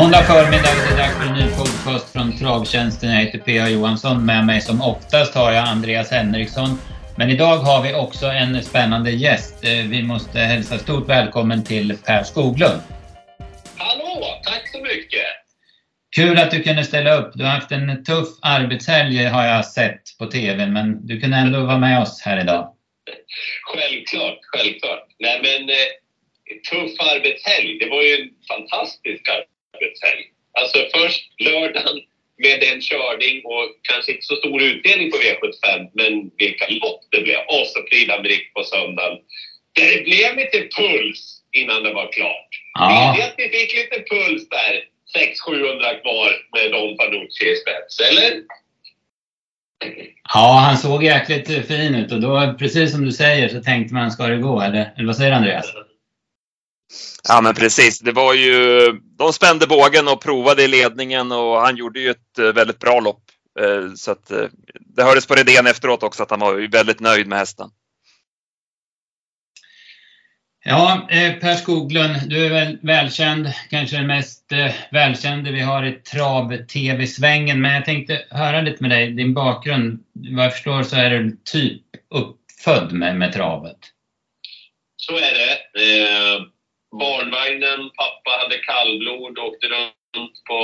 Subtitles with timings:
[0.00, 3.10] Måndag förmiddag är det dags för en ny podcast från Travtjänsten.
[3.10, 3.68] Jag heter P.A.
[3.68, 4.26] Johansson.
[4.26, 6.78] Med mig som oftast har jag Andreas Henriksson.
[7.16, 9.64] Men idag har vi också en spännande gäst.
[9.64, 12.80] Eh, vi måste hälsa stort välkommen till Per Skoglund.
[13.76, 14.40] Hallå!
[14.44, 15.26] Tack så mycket!
[16.16, 17.30] Kul att du kunde ställa upp.
[17.34, 21.60] Du har haft en tuff arbetshelg har jag sett på TV, men du kunde ändå
[21.60, 22.74] vara med oss här idag.
[23.74, 25.06] Självklart, självklart.
[25.18, 25.90] Nej men eh,
[26.70, 29.28] tuff arbetshelg, det var ju en fantastisk
[29.76, 30.24] arbetshelg.
[30.60, 31.96] Alltså först lördagen
[32.44, 37.20] med en körning och kanske inte så stor utdelning på V75, men vilka lopp det
[37.20, 37.38] blev.
[37.38, 39.18] Och så Frida Brick på söndagen.
[39.72, 42.48] Det blev lite puls innan det var klart.
[42.78, 43.14] Ja.
[43.16, 44.74] Vi vet att vi fick lite puls där,
[45.16, 48.42] 600-700 kvar med Don Fanucci i spets, eller?
[50.34, 54.10] Ja, han såg jäkligt fin ut och då, precis som du säger, så tänkte man,
[54.10, 54.60] ska det gå?
[54.60, 55.72] Eller, eller vad säger Andreas?
[57.28, 58.80] Ja men precis, det var ju,
[59.18, 63.00] de spände bågen och provade i ledningen och han gjorde ju ett eh, väldigt bra
[63.00, 63.22] lopp.
[63.60, 64.46] Eh, Så att eh,
[64.80, 67.70] det hördes på Redén efteråt också att han var väldigt nöjd med hästen.
[70.64, 71.06] Ja,
[71.40, 74.52] Per Skoglund, du är väl välkänd, kanske den mest
[74.92, 77.60] välkände vi har i trav-tv-svängen.
[77.60, 80.04] Men jag tänkte höra lite med dig, din bakgrund.
[80.12, 83.78] Vad jag förstår så är du typ uppfödd med, med travet.
[84.96, 85.52] Så är det.
[85.80, 86.40] Eh,
[86.92, 90.58] barnvagnen, pappa hade kallblod och åkte runt på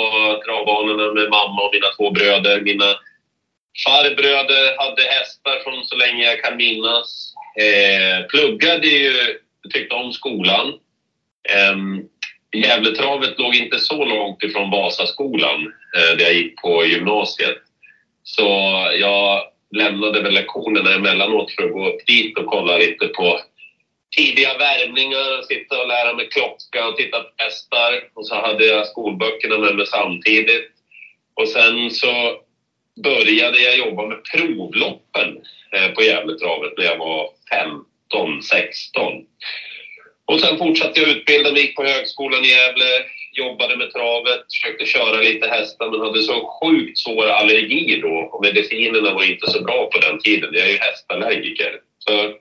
[0.46, 2.60] travbanorna med mamma och mina två bröder.
[2.60, 2.94] Mina
[3.84, 7.34] farbröder hade hästar från så länge jag kan minnas.
[7.60, 9.12] Eh, pluggade ju,
[9.72, 10.68] tyckte om skolan.
[11.48, 11.76] Eh,
[12.54, 17.56] Gävletravet låg inte så långt ifrån Vasaskolan eh, där jag gick på gymnasiet.
[18.22, 18.48] Så
[19.00, 23.40] jag lämnade väl lektionerna emellanåt för att gå upp dit och kolla lite på
[24.16, 28.08] tidiga värvningar, och sitta och lära mig klocka och titta på hästar.
[28.14, 30.70] Och så hade jag skolböckerna med mig samtidigt.
[31.34, 32.42] Och sen så
[33.02, 35.38] började jag jobba med provloppen
[35.72, 39.12] eh, på Gävletravet när jag var 15, 16.
[40.24, 44.86] Och sen fortsatte jag utbilda mig, gick på högskolan i Gävle, jobbade med travet, försökte
[44.86, 49.62] köra lite hästar men hade så sjukt svår allergi då och medicinerna var inte så
[49.62, 50.50] bra på den tiden.
[50.52, 51.80] Jag är ju hästallergiker.
[51.98, 52.32] Så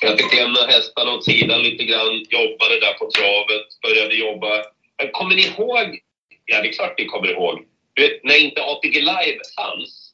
[0.00, 4.62] jag fick lämna hästarna åt sidan lite grann, jobbade där på travet, började jobba.
[4.98, 5.98] Men kommer ni ihåg?
[6.44, 7.64] Ja, det är klart ni kommer ihåg.
[7.94, 10.12] Du när inte ATG Live fanns,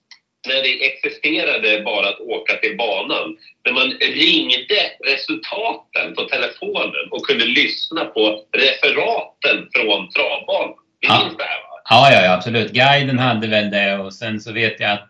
[0.49, 7.27] när det existerade bara att åka till banan, när man ringde resultaten på telefonen och
[7.27, 10.75] kunde lyssna på referaten från travbanan.
[11.03, 11.23] Ni Ja.
[11.25, 11.81] minns det här va?
[11.91, 12.73] Ja, ja, ja, absolut.
[12.73, 15.09] Guiden hade väl det och sen så vet jag att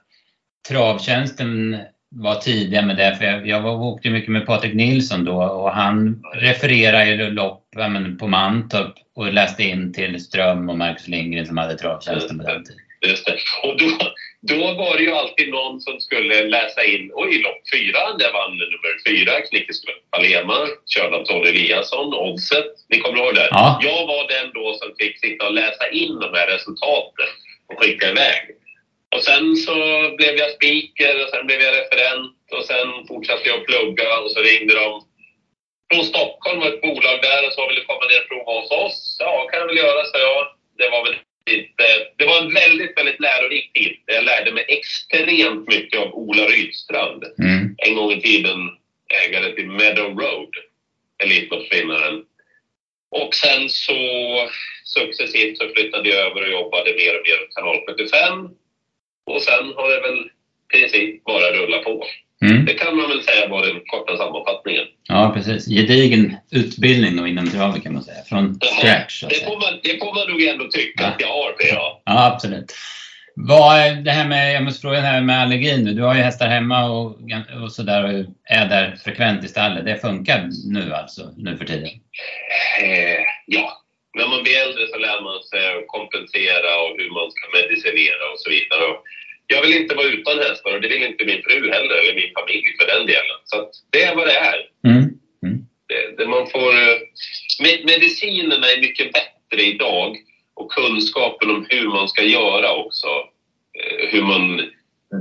[0.68, 1.78] Travtjänsten
[2.10, 3.16] var tidiga med det.
[3.16, 8.18] För jag, jag åkte mycket med Patrik Nilsson då och han refererade ju lopp men
[8.18, 12.64] på Mantorp och läste in till Ström och Marcus Lindgren som hade Travtjänsten på den
[12.64, 12.80] tiden.
[13.06, 13.36] Just det.
[13.62, 13.88] Och då,
[14.40, 18.52] då var det ju alltid någon som skulle läsa in, oj, lopp fyra, där vann
[18.58, 22.70] nummer fyra, Knickesgrupp Palema, körd av Tony Eliasson, Oddset.
[22.88, 23.48] Ni kommer ihåg det?
[23.50, 23.80] Ja.
[23.82, 27.30] Jag var den då som fick sitta och läsa in de här resultaten
[27.68, 28.42] och skicka iväg.
[29.16, 29.74] Och sen så
[30.18, 34.30] blev jag speaker och sen blev jag referent och sen fortsatte jag att plugga och
[34.30, 34.88] så ringde de
[35.90, 38.70] från Stockholm och ett bolag där och sa vill du komma ner och prova hos
[38.70, 39.16] oss?
[39.20, 40.42] Ja, kan jag väl göra, sa jag.
[40.78, 41.16] Det var väl
[41.50, 41.84] inte...
[42.18, 43.92] Det var en väldigt, väldigt lärorik tid.
[44.06, 47.24] Jag lärde mig extremt mycket av Ola Rydstrand.
[47.38, 47.74] Mm.
[47.78, 48.58] En gång i tiden
[49.24, 50.54] ägare till Meadow Road,
[51.22, 52.24] Elitloppsvinnaren.
[53.10, 53.98] Och sen så
[54.84, 58.48] successivt så flyttade jag över och jobbade mer och mer på kanal 75.
[59.26, 62.04] Och sen har det väl i princip bara rullat på.
[62.44, 62.64] Mm.
[62.64, 64.84] Det kan man väl säga var den korta sammanfattningen.
[65.08, 65.66] Ja, precis.
[65.66, 68.22] Gedigen utbildning då inom travet kan man säga.
[68.28, 69.20] Från scratch.
[69.20, 71.08] Så att Det får man, det får man nog ändå tycka Ja.
[71.08, 72.02] att jag har det, ja.
[72.04, 72.74] Ja, absolut.
[73.38, 75.92] Vad är det här med, jag måste fråga det här med allergin nu.
[75.94, 77.18] Du har ju hästar hemma och,
[77.62, 79.84] och sådär och är där frekvent i stallet.
[79.84, 81.84] Det funkar nu alltså, nu för tiden?
[82.82, 83.72] Eh, ja,
[84.16, 88.24] när man blir äldre så lär man sig att kompensera och hur man ska medicinera
[88.32, 88.82] och så vidare.
[88.90, 88.98] Och
[89.46, 92.32] jag vill inte vara utan hästar och det vill inte min fru heller, eller min
[92.38, 93.38] familj för den delen.
[93.44, 94.58] Så att det är vad det är.
[94.86, 95.04] Mm.
[95.88, 96.98] Det, det man får, eh,
[97.62, 100.16] med, medicinerna är mycket bättre idag
[100.54, 103.06] och kunskapen om hur man ska göra också.
[103.78, 104.70] Eh, hur man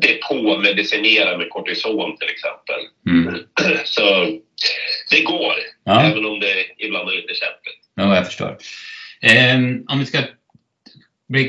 [0.02, 2.82] depåmedicinerar med kortison till exempel.
[3.10, 3.44] Mm.
[3.86, 4.26] Så
[5.12, 5.54] det går,
[5.84, 6.02] Ja.
[6.02, 7.85] även om det ibland är lite kämpigt.
[7.96, 8.58] Ja, jag förstår.
[9.22, 9.56] Eh,
[9.88, 10.20] om vi ska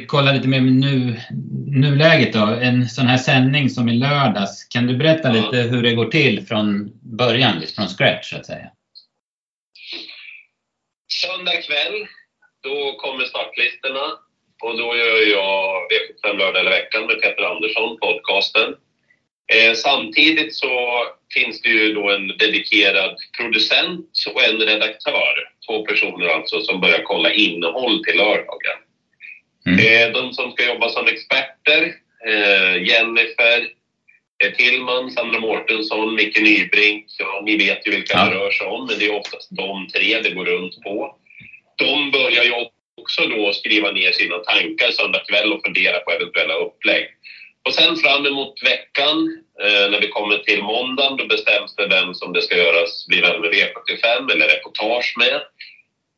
[0.07, 1.21] kolla lite mer med nu,
[1.67, 2.47] nuläget då.
[2.47, 4.65] En sån här sändning som i lördags.
[4.65, 8.47] Kan du berätta lite hur det går till från början, liksom, från scratch så att
[8.47, 8.71] säga?
[11.13, 12.07] Söndag kväll
[12.63, 14.07] då kommer startlistorna
[14.63, 18.75] och då gör jag V75 lördag eller veckan med Peter Andersson, podcasten.
[19.53, 21.05] Eh, samtidigt så
[21.35, 25.49] finns det ju då en dedikerad producent och en redaktör.
[25.67, 28.79] Två personer alltså som börjar kolla innehåll till lördagen.
[29.67, 29.79] Mm.
[29.79, 31.95] Eh, de som ska jobba som experter,
[32.27, 33.69] eh, Jennifer
[34.57, 37.05] Tillman, Sandra Mårtensson, Micke Nybrink.
[37.19, 40.21] Ja, ni vet ju vilka det rör sig om, men det är oftast de tre
[40.21, 41.17] det går runt på.
[41.77, 42.53] De börjar ju
[43.01, 47.07] också då skriva ner sina tankar söndag kväll och fundera på eventuella upplägg.
[47.67, 52.15] Och sen fram emot veckan, eh, när vi kommer till måndagen, då bestäms det vem
[52.15, 55.41] som det ska göras, blir vem med V75 eller reportage med.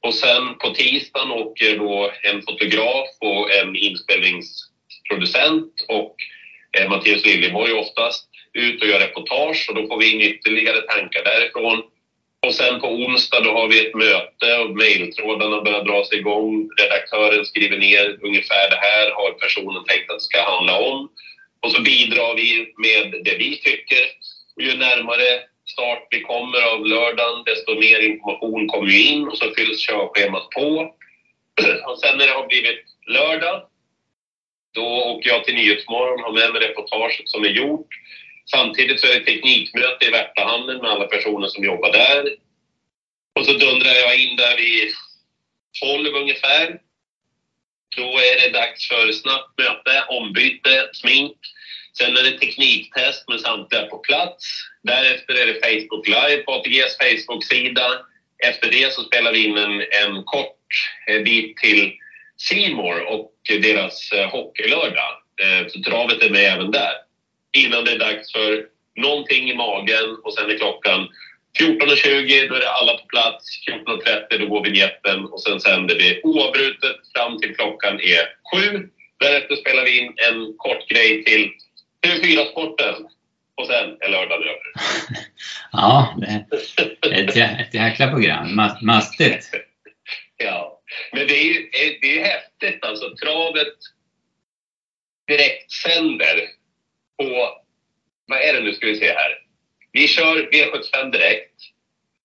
[0.02, 6.14] Och sen på tisdagen åker då en fotograf och en inspelningsproducent och
[6.78, 11.24] eh, Mattias Liljeborg oftast ut och gör reportage och då får vi in ytterligare tankar
[11.24, 11.82] därifrån.
[12.46, 16.70] Och sen på onsdag då har vi ett möte och mejltrådarna börjar dra sig igång.
[16.80, 21.08] Redaktören skriver ner ungefär det här har personen tänkt att det ska handla om.
[21.60, 24.04] Och så bidrar vi med det vi tycker.
[24.56, 29.38] Och ju närmare start vi kommer av lördagen, desto mer information kommer ju in och
[29.38, 30.94] så fylls körschemat på.
[31.86, 33.62] Och sen när det har blivit lördag,
[34.74, 37.88] då åker jag till Nyhetsmorgon, och har med mig reportaget som är gjort.
[38.50, 42.36] Samtidigt så är det teknikmöte i Värtahamnen med alla personer som jobbar där.
[43.34, 44.92] Och så dundrar jag in där vid
[45.80, 46.80] 12 ungefär.
[47.96, 51.36] Då är det dags för snabbt möte, ombyte, smink.
[51.98, 54.44] Sen är det tekniktest med samtliga på plats.
[54.82, 57.88] Därefter är det Facebook Live på ATGs Facebook-sida.
[58.44, 60.58] Efter det så spelar vi in en, en kort
[61.06, 61.92] eh, bit till
[62.36, 65.22] Simor och deras eh, hockeylördag.
[65.42, 66.92] Eh, så travet är med även där.
[67.52, 71.08] Innan det är dags för någonting i magen och sen är klockan
[71.58, 73.44] 14.20 då är det alla på plats.
[73.68, 78.88] 14.30 då går vignetten och sen sänder vi oavbrutet fram till klockan är sju.
[79.18, 81.50] Därefter spelar vi in en kort grej till
[82.06, 82.94] TV4-sporten
[83.54, 84.72] och sen är lördagen över.
[85.72, 87.36] ja, det är ett,
[87.68, 88.60] ett jäkla program.
[88.82, 89.50] Mastigt.
[90.36, 90.80] ja,
[91.12, 93.16] men det är det är häftigt alltså.
[93.16, 93.74] Travet
[95.26, 96.36] direktsänder
[97.18, 97.60] på,
[98.26, 99.47] vad är det nu ska vi se här.
[99.92, 101.52] Vi kör V75 direkt.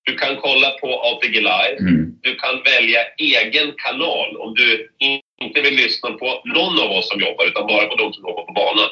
[0.03, 1.77] Du kan kolla på ATG Live.
[1.79, 2.13] Mm.
[2.21, 4.89] Du kan välja egen kanal om du
[5.41, 8.45] inte vill lyssna på någon av oss som jobbar utan bara på de som jobbar
[8.45, 8.89] på banan.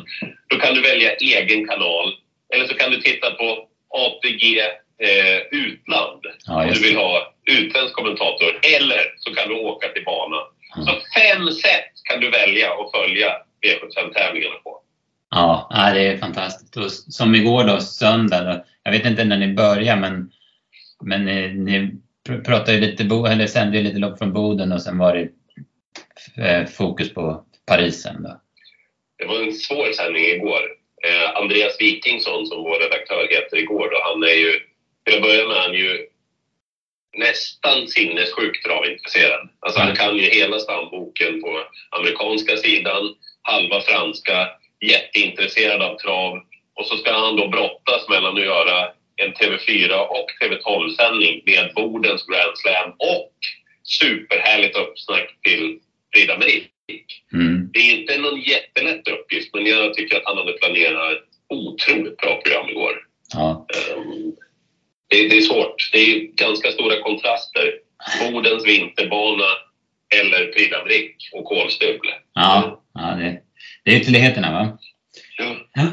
[0.48, 2.14] Då kan du välja egen kanal.
[2.54, 4.60] Eller så kan du titta på ATG
[5.08, 8.60] eh, utland ja, om du vill ha utländsk kommentator.
[8.76, 10.46] Eller så kan du åka till banan.
[10.76, 10.86] Mm.
[10.88, 13.30] Så fem sätt kan du välja att följa
[13.66, 14.82] V75-tävlingarna på.
[15.32, 16.78] Ja, det är fantastiskt.
[16.78, 18.64] Och som igår då, söndag.
[18.84, 20.32] Jag vet inte när ni börjar men,
[21.04, 21.92] men ni, ni
[22.46, 25.30] pratade lite, eller sände ju lite lopp från Boden och sen var det
[26.44, 28.24] eh, fokus på Parisen.
[28.24, 28.42] Då.
[29.18, 30.62] Det var en svår sändning igår.
[31.08, 34.52] Eh, Andreas Wikingsson som vår redaktör heter igår då, han är ju,
[35.06, 36.08] till att börja med, han är ju
[37.18, 39.50] nästan sinnessjukt travintresserad.
[39.60, 44.50] Alltså han kan ju hela stamboken på amerikanska sidan, halva franska,
[44.82, 46.40] jätteintresserad av trav
[46.76, 52.26] och så ska han då brottas mellan att göra en TV4 och TV12-sändning med Bodens
[52.26, 53.34] Grand Slam och
[53.84, 55.80] superhärligt uppsnack till
[56.14, 57.24] Frida Merik.
[57.34, 57.70] Mm.
[57.74, 62.42] Det är inte någon jättelätt uppgift men jag tycker att han hade planerat otroligt bra
[62.42, 62.94] program igår.
[63.34, 63.68] Ja.
[63.96, 64.36] Um,
[65.08, 65.90] det, det, är svårt.
[65.92, 67.74] Det är ganska stora kontraster.
[68.22, 69.46] Bodens vinterbana
[70.16, 72.08] eller Frida Brick och Kolstugl.
[72.34, 73.42] Ja, ja det,
[73.84, 74.78] det är ytterligheterna va?
[75.38, 75.56] Ja.
[75.74, 75.88] ja.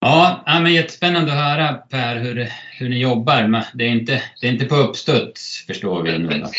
[0.00, 3.64] Ja, men jättespännande att höra Per hur, hur ni jobbar.
[3.74, 6.28] Det är, inte, det är inte på uppstuds förstår vi nu.
[6.28, 6.34] Då.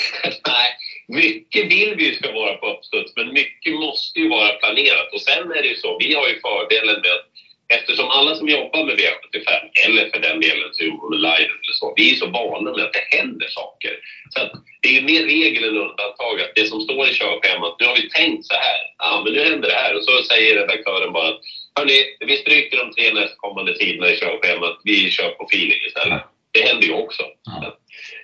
[0.48, 0.70] Nej,
[1.08, 5.14] mycket vill vi ju ska vara på uppstuds men mycket måste ju vara planerat.
[5.14, 7.37] Och sen är det ju så, vi har ju fördelen med att
[7.74, 9.50] eftersom alla som jobbar med V75
[9.86, 10.70] eller för den delen
[11.10, 13.94] med live eller så, vi är så vana med att det händer saker.
[14.30, 17.86] Så att det är mer regel än undantag att det som står i körschemat, nu
[17.86, 21.14] har vi tänkt så här, ja men nu händer det här och så säger redaktören
[21.14, 21.42] bara att
[21.80, 26.22] hörni, vi stryker de tre nästkommande tiderna i körschemat, vi kör på feeling istället.
[26.52, 27.24] Det händer ju också.
[27.44, 27.78] Ja.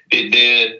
[0.09, 0.79] Det, det,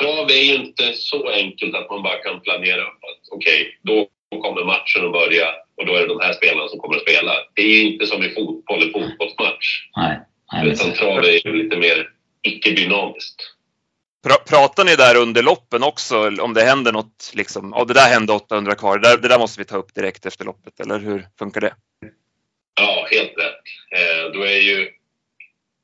[0.00, 3.72] trav är ju inte så enkelt att man bara kan planera upp att okej, okay,
[3.82, 4.08] då
[4.38, 7.32] kommer matchen att börja och då är det de här spelarna som kommer att spela.
[7.54, 9.88] Det är ju inte som i fotboll, en fotbollsmatch.
[9.96, 10.18] Nej.
[10.52, 12.08] Nej Utan trav är ju lite mer
[12.42, 13.36] icke-dynamiskt.
[14.48, 18.32] Pratar ni där under loppen också om det händer något, liksom, oh, det där hände
[18.32, 21.26] 800 kvar, det där, det där måste vi ta upp direkt efter loppet, eller hur
[21.38, 21.74] funkar det?
[22.80, 23.64] Ja, helt rätt.
[23.98, 24.90] Eh, då är ju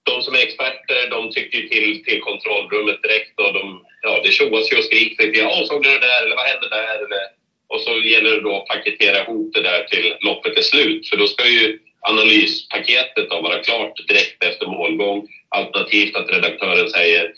[0.03, 4.73] de som är experter, de tycker till, till kontrollrummet direkt och de ja, det tjoas
[4.73, 5.39] ju och skriks lite.
[5.39, 6.23] Ja, såg du det där?
[6.25, 6.97] Eller vad hände där?
[7.05, 7.38] Eller,
[7.69, 11.09] och så gäller det då att paketera ihop det där till loppet är slut.
[11.09, 15.29] För då ska ju analyspaketet då vara klart direkt efter målgång.
[15.49, 17.33] Alternativt att redaktören säger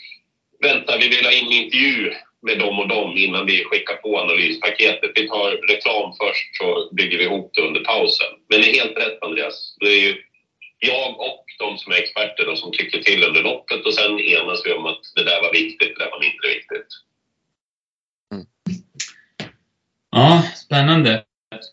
[0.62, 5.10] vänta, vi vill ha in intervju med dem och dem innan vi skickar på analyspaketet.
[5.14, 8.32] Vi tar reklam först så bygger vi ihop det under pausen.
[8.48, 9.76] Men det är helt rätt Andreas.
[9.80, 10.14] Det är ju
[10.78, 14.62] jag och de som är experter och som tycker till under loppet och sen enas
[14.66, 16.86] vi om att det där var viktigt, det där var mindre viktigt.
[20.10, 21.22] Ja, spännande.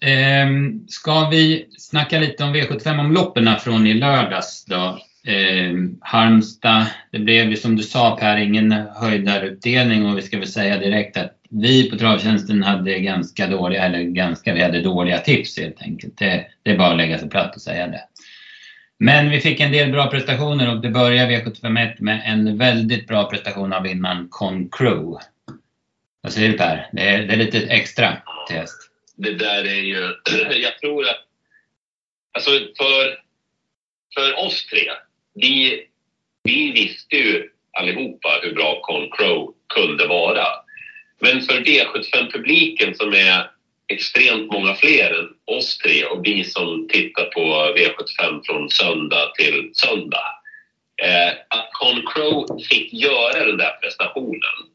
[0.02, 5.00] Ehm, ska vi snacka lite om V75-omloppen från i lördags då?
[5.28, 10.48] Ehm, Halmstad, det blev ju som du sa Per, ingen höjdarutdelning och vi ska väl
[10.48, 15.60] säga direkt att vi på Travtjänsten hade ganska dåliga, eller ganska, vi hade dåliga tips
[15.60, 16.18] helt enkelt.
[16.18, 18.02] Det, det är bara att lägga sig platt och säga det.
[19.00, 23.30] Men vi fick en del bra prestationer och det börjar V751 med en väldigt bra
[23.30, 25.18] prestation av vinnaren Con Crew.
[26.28, 26.90] Vad säger du Per?
[26.94, 28.18] Det är, det är lite extra
[28.50, 28.92] test.
[29.16, 30.14] Det där är ju,
[30.62, 31.26] jag tror att,
[32.34, 33.20] alltså för,
[34.16, 34.84] för oss tre,
[35.34, 35.84] vi,
[36.44, 40.46] vi visste ju allihopa hur bra Con Crow kunde vara.
[41.20, 43.52] Men för V75-publiken som är
[43.88, 49.72] extremt många fler än oss tre och vi som tittar på V75 från söndag till
[49.74, 50.42] söndag.
[51.04, 54.67] Eh, att Con Crow fick göra den där prestationen,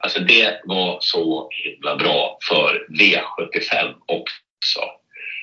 [0.00, 4.80] alltså det var så himla bra för V75 också.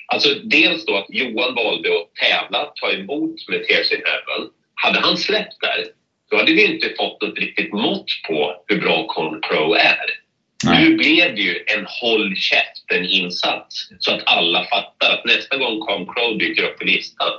[0.07, 4.49] Alltså dels då att Johan valde att tävla, ta emot med Tears in Heaven.
[4.75, 5.85] Hade han släppt där,
[6.31, 10.27] då hade vi inte fått något riktigt mått på hur bra Con Crow är.
[10.65, 10.83] Nej.
[10.83, 16.05] Nu blev det ju en håll käften-insats så att alla fattar att nästa gång Con
[16.05, 17.31] Crow dyker upp på listan,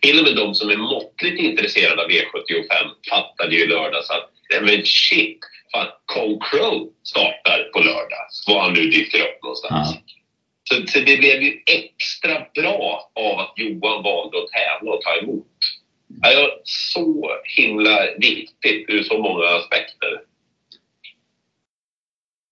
[0.00, 2.72] till och med de som är måttligt intresserade av V75
[3.10, 4.30] fattade ju lördags att
[4.60, 5.38] men shit,
[5.72, 9.88] fan, Con Crow startar på lördag, var han nu dyker upp någonstans.
[9.94, 10.02] Ja.
[10.68, 15.16] Så, så, det blev ju extra bra av att Johan valde att tävla och ta
[15.22, 15.46] emot.
[16.08, 20.20] Det är så himla viktigt ur så många aspekter.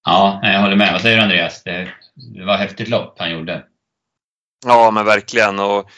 [0.04, 0.92] Ja, jag håller med.
[0.92, 1.62] Vad säger du Andreas?
[1.62, 3.64] Det, det var häftigt lopp han gjorde.
[4.66, 5.58] Ja, men verkligen.
[5.58, 5.90] Och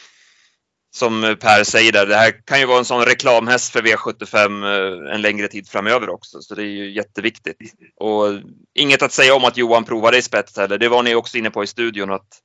[0.96, 4.64] som eh, Per säger där, det här kan ju vara en sån reklamhäst för V75
[4.64, 7.56] eh, en längre tid framöver också, så det är ju jätteviktigt.
[7.96, 8.26] Och
[8.74, 10.78] inget att säga om att Johan provade i spets heller.
[10.78, 12.42] Det var ni också inne på i studion att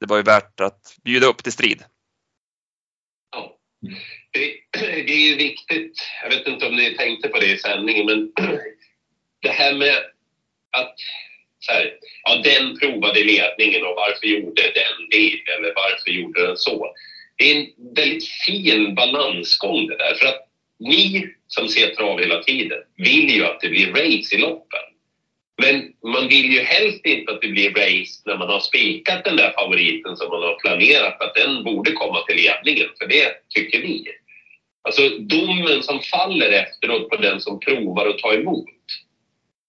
[0.00, 1.82] det var ju värt att bjuda upp till strid.
[3.32, 3.56] Ja,
[4.32, 6.02] det, det är ju viktigt.
[6.22, 8.32] Jag vet inte om ni tänkte på det i sändningen, men
[9.42, 9.96] det här med
[10.70, 10.94] att
[11.60, 16.56] så här, ja, den provade ledningen och varför gjorde den det eller varför gjorde den
[16.56, 16.94] så?
[17.38, 20.14] Det är en väldigt fin balansgång det där.
[20.14, 24.38] För att ni som ser trav hela tiden vill ju att det blir race i
[24.38, 24.80] loppen.
[25.62, 29.36] Men man vill ju helst inte att det blir race när man har spikat den
[29.36, 33.80] där favoriten som man har planerat att den borde komma till ledningen, för det tycker
[33.80, 34.04] vi.
[34.82, 38.64] Alltså domen som faller efteråt på den som provar att ta emot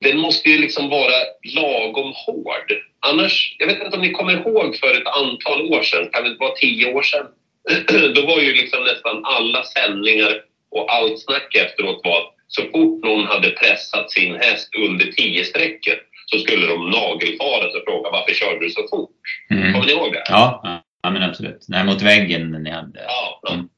[0.01, 1.13] den måste ju liksom vara
[1.55, 2.73] lagom hård.
[2.99, 6.37] Annars, jag vet inte om ni kommer ihåg för ett antal år sedan, kan det
[6.39, 7.25] vara tio år sedan?
[8.15, 13.25] Då var ju liksom nästan alla sändningar och allt snack efteråt var så fort någon
[13.25, 18.59] hade pressat sin häst under tio strecket så skulle de nagelfara och fråga varför körde
[18.59, 19.11] du så fort?
[19.51, 19.73] Mm.
[19.73, 20.23] Kommer ni ihåg det?
[20.29, 20.61] Ja,
[21.03, 21.65] ja men absolut.
[21.67, 23.03] Nej, mot väggen ni hade.
[23.07, 23.53] Ja, ja.
[23.53, 23.69] Mm.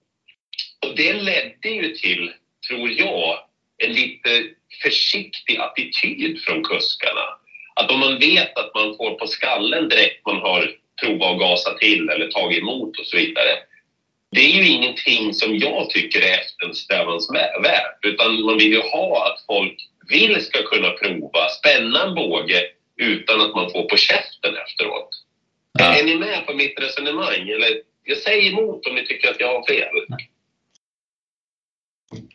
[0.85, 2.31] Och det ledde ju till,
[2.67, 3.39] tror jag,
[3.77, 4.29] en lite
[4.83, 7.25] försiktig attityd från kuskarna.
[7.75, 10.71] Att om man vet att man får på skallen direkt man har
[11.01, 13.57] provat att gasa till eller tagit emot och så vidare.
[14.31, 19.45] Det är ju ingenting som jag tycker är eftersträvansvärt utan man vill ju ha att
[19.45, 22.61] folk vill ska kunna prova, spänna en båge
[22.97, 25.09] utan att man får på käften efteråt.
[25.79, 25.95] Ja.
[25.95, 27.49] Är ni med på mitt resonemang?
[27.49, 30.17] Eller, jag säger emot om ni tycker att jag har fel.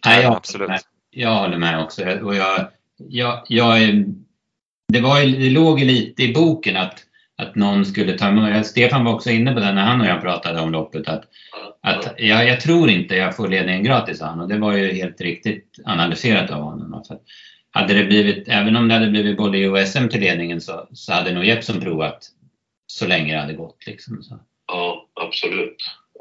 [0.05, 0.69] Nej, ja, absolut.
[0.69, 0.79] Nej
[1.17, 2.19] jag håller med också.
[2.25, 4.05] Och jag, jag, jag,
[4.93, 7.06] det, var, det låg lite i boken att,
[7.39, 8.67] att någon skulle ta emot.
[8.67, 11.09] Stefan var också inne på det när han och jag pratade om loppet.
[11.09, 11.25] Att,
[11.83, 14.41] att jag, jag tror inte jag får ledningen gratis, han.
[14.41, 17.05] Och det var ju helt riktigt analyserat av honom.
[17.09, 17.19] För
[17.71, 21.13] hade det blivit, även om det hade blivit både i OSM till ledningen så, så
[21.13, 22.19] hade nog Jeppsson provat
[22.87, 23.87] så länge det hade gått.
[23.87, 24.39] Liksom, så.
[24.67, 25.77] Ja, absolut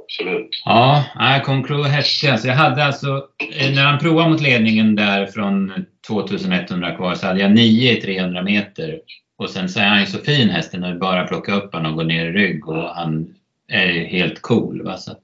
[0.05, 0.49] absolut.
[0.65, 2.27] Ja, Concro häftig.
[2.27, 7.27] Alltså jag hade alltså, eh, när han provade mot ledningen där från 2100 kvar så
[7.27, 8.99] hade jag 9 i 300 meter.
[9.37, 11.97] Och sen så är han ju så fin hästen och bara plocka upp honom och
[11.97, 13.35] gå ner i rygg och han
[13.67, 14.83] är helt cool.
[14.83, 14.97] Va?
[14.97, 15.21] Så att,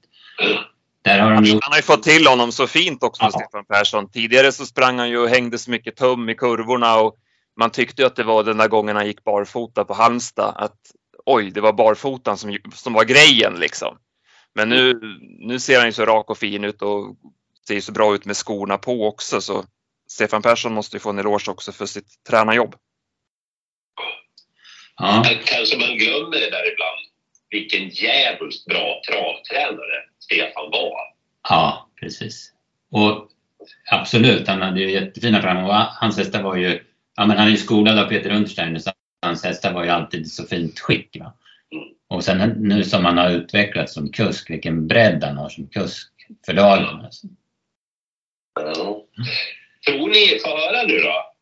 [1.02, 1.64] där har de gjort...
[1.64, 3.30] Han har ju fått till honom så fint också, ja.
[3.30, 4.10] Stefan Persson.
[4.10, 7.16] Tidigare så sprang han ju och hängde så mycket tum i kurvorna och
[7.56, 10.78] man tyckte ju att det var den där gången han gick barfota på Halmstad att
[11.26, 13.96] oj, det var barfotan som, som var grejen liksom.
[14.54, 15.00] Men nu,
[15.38, 17.16] nu ser han ju så rak och fin ut och
[17.68, 19.64] ser så bra ut med skorna på också så
[20.08, 22.74] Stefan Persson måste ju få en eloge också för sitt tränarjobb.
[24.96, 25.24] Ja.
[25.44, 27.00] Kanske man glömmer det där ibland.
[27.50, 30.94] Vilken jävligt bra travtränare Stefan var.
[31.48, 32.52] Ja, precis.
[32.90, 33.28] Och
[33.90, 36.84] absolut, han hade ju jättefina fram och hans hästar var ju,
[37.16, 38.90] ja men han är ju skolad av Peter Untersteiner så
[39.22, 41.16] hans hästar var ju alltid så fint skick.
[41.20, 41.32] Va?
[41.72, 41.88] Mm.
[42.08, 46.12] Och sen nu som han har utvecklats som kusk, vilken bredd han har som kusk
[46.46, 47.04] för dagen.
[47.04, 47.26] Alltså.
[48.60, 49.04] Ja.
[49.86, 51.32] Tror ni, få höra nu då.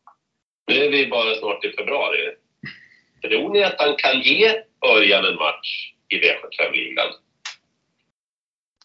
[0.67, 2.17] Nu är vi bara snart i februari.
[3.21, 4.49] Tror ni att han kan ge
[4.95, 7.07] Örjan en match i V75-ligan?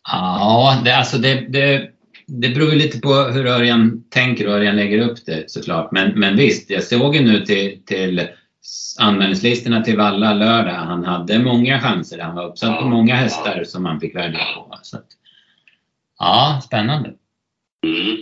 [0.09, 1.91] Ja, det, alltså det, det,
[2.27, 5.93] det beror lite på hur Örjan tänker och Örjan lägger upp det såklart.
[5.93, 8.29] Men, men visst, jag såg ju nu till, till
[8.99, 10.73] anmälningslistorna till Valla lördag.
[10.73, 12.19] Han hade många chanser.
[12.19, 14.79] Han var uppsatt på många hästar som han fick välja på.
[14.83, 15.07] Så att,
[16.19, 17.15] ja, spännande.
[17.85, 18.17] Mm.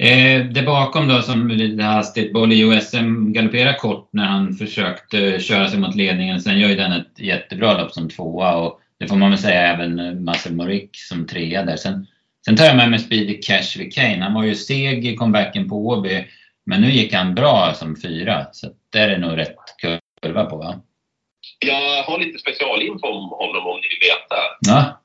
[0.00, 5.68] Eh, det bakom då som lite hastigt, Bolly OSM galopperar kort när han försökte köra
[5.68, 6.40] sig mot ledningen.
[6.40, 9.74] Sen gör ju den ett jättebra lopp som tvåa och det får man väl säga
[9.74, 11.76] även Marcel Morik som trea där.
[11.76, 12.06] Sen,
[12.44, 14.22] sen tar jag med mig Speedy Cash vid Kane.
[14.22, 16.26] Han var ju seg i comebacken på Åby
[16.66, 19.56] men nu gick han bra som fyra så det är nog rätt
[20.22, 20.80] kurva på va?
[21.58, 24.36] Jag har lite specialinfo om honom om ni vill veta.
[24.60, 25.00] Ja.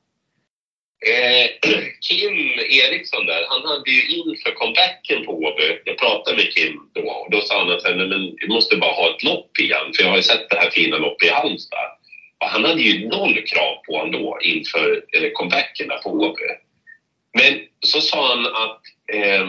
[1.04, 1.70] Eh,
[2.08, 7.10] Kim Eriksson där, han hade ju inför comebacken på Åby, jag pratade med Kim då
[7.10, 10.10] och då sa han att men, vi måste bara ha ett lopp igen för jag
[10.10, 11.90] har ju sett det här fina loppet i Halmstad.
[12.40, 16.42] Och han hade ju noll krav på honom då inför eh, comebacken där på Åby.
[17.38, 18.80] Men så sa han att
[19.12, 19.46] eh,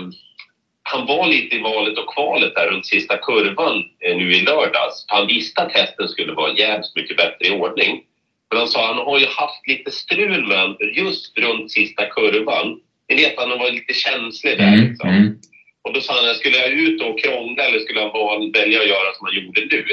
[0.83, 5.05] han var lite i valet och kvalet där runt sista kurvan eh, nu i lördags.
[5.07, 8.03] Han visste att hästen skulle vara jävligt mycket bättre i ordning.
[8.49, 12.79] Men han sa han har ju haft lite strul med just runt sista kurvan.
[13.09, 14.73] Ni vet han var lite känslig där.
[14.73, 15.09] Mm, liksom.
[15.09, 15.39] mm.
[15.81, 19.13] Och då sa han, skulle jag ut och krångla eller skulle han välja att göra
[19.13, 19.85] som han gjorde nu?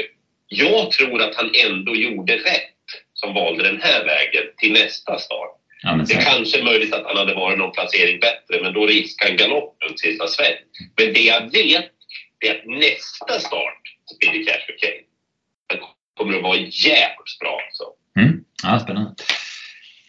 [0.47, 2.71] Jag tror att han ändå gjorde rätt
[3.13, 5.51] som valde den här vägen till nästa start.
[5.83, 9.31] Ja, det kanske är möjligt att han hade varit någon placering bättre, men då riskade
[9.31, 10.55] han galopp runt sista sväng.
[10.97, 11.91] Men det jag vet
[12.39, 13.81] är att nästa start,
[14.15, 15.81] Speedy Cash Kane,
[16.17, 17.61] kommer att vara jävligt bra.
[17.65, 17.83] Alltså.
[18.19, 18.44] Mm.
[18.63, 19.11] Ja, spännande.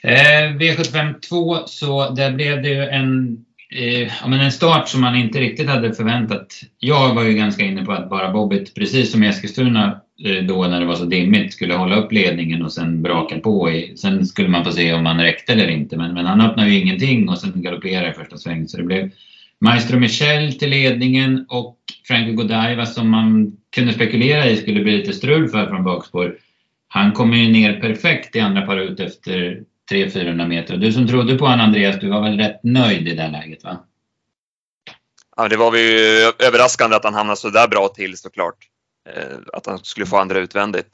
[0.02, 3.38] Eh, V75 2, så där blev det ju en,
[3.70, 6.61] eh, ja, men en start som man inte riktigt hade förväntat.
[6.78, 10.66] Jag var ju ganska inne på att bara Bobbit, precis som i Eskilstuna eh, då
[10.66, 13.70] när det var så dimmigt, skulle hålla upp ledningen och sen braka på.
[13.70, 16.70] I, sen skulle man få se om han räckte eller inte, men, men han öppnade
[16.70, 18.68] ju ingenting och sen galopperade i första svängen.
[18.68, 19.11] Så det blev
[19.61, 25.12] Maestro Michel till ledningen och Frankie Godiva som man kunde spekulera i skulle bli lite
[25.12, 26.37] strul för från bakspår
[26.96, 30.76] han kommer ju ner perfekt i andra par ut efter 300-400 meter.
[30.76, 33.78] Du som trodde på honom Andreas, du var väl rätt nöjd i det läget va?
[35.37, 35.88] Ja, det var ju
[36.38, 38.56] överraskande att han hamnade så där bra till såklart.
[39.09, 40.88] Eh, att han skulle få andra utvändigt.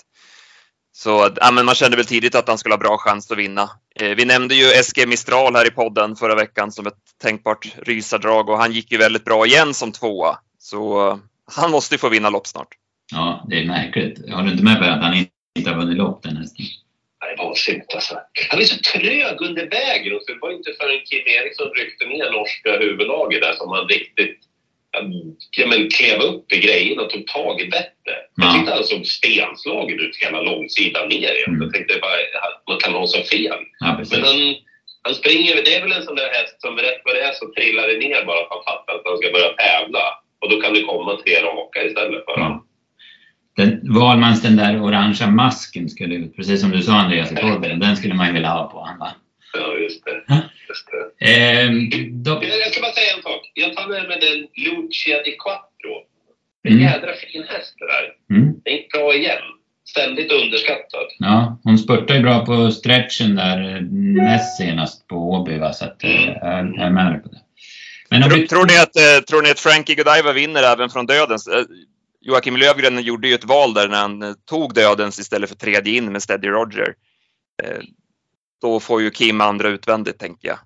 [0.93, 3.71] Så ja, men man kände väl tidigt att han skulle ha bra chans att vinna.
[4.01, 8.49] Eh, vi nämnde ju SG Mistral här i podden förra veckan som ett tänkbart rysardrag
[8.49, 10.39] och han gick ju väldigt bra igen som tvåa.
[10.59, 11.19] Så
[11.55, 12.69] han måste ju få vinna lopp snart.
[13.13, 14.31] Ja, det är märkligt.
[14.31, 15.27] Har du inte med på att han
[15.59, 16.67] inte har vunnit lopp den hästen.
[17.23, 18.15] Nej, vansinnigt alltså.
[18.51, 20.17] Han är så trög under vägen.
[20.17, 23.89] Och så det var inte förrän Kim Eriksson ryckte ner norska huvudlaget där som han
[23.89, 24.39] riktigt
[25.57, 28.25] ja, men, klev upp i grejerna och tog tag i bettet.
[28.35, 28.45] Ja.
[28.45, 31.49] Jag tyckte han såg stenslagen ut hela långsidan ner.
[31.49, 31.63] Mm.
[31.63, 32.17] Jag tänkte bara,
[32.69, 33.61] man kan ha så fel.
[33.79, 34.55] Ja, men han,
[35.03, 37.53] han springer, det är väl en sån där häst som rätt vad det är så
[37.55, 40.05] trillar det ner bara för att han fattar att han ska börja tävla.
[40.41, 42.67] Och då kan det komma tre raka istället för honom.
[43.57, 47.81] Den, Valmans den där orangea masken skulle ut, precis som du sa Andreas i podden,
[47.81, 49.15] den skulle man ju vilja ha på honom va?
[49.55, 50.23] Ja, just det.
[50.69, 50.89] Just
[51.19, 51.31] det.
[51.31, 51.71] Eh,
[52.11, 52.31] då...
[52.31, 53.51] Jag ska bara säga en sak.
[53.55, 55.95] Jag tar med mig den Lucia di Quattro.
[56.63, 56.85] En mm.
[56.85, 58.37] jädra fin häst det där.
[58.37, 58.55] Mm.
[58.65, 59.43] Den gick bra igen.
[59.85, 61.07] Ständigt underskattad.
[61.19, 63.81] Ja, hon spurtade ju bra på stretchen där
[64.23, 66.25] näst senast på Åby va, så att, mm.
[66.75, 67.39] jag är med på det.
[68.11, 68.49] Men tror, vi...
[68.49, 71.49] tror, ni att, eh, tror ni att Frankie Godiva vinner även från dödens?
[72.25, 75.97] Joakim Lövgren gjorde ju ett val där när han eh, tog dödens istället för tredje
[75.97, 76.95] in med Steady Roger.
[77.63, 77.79] Eh,
[78.61, 80.59] då får ju Kim andra utvändigt tänker jag.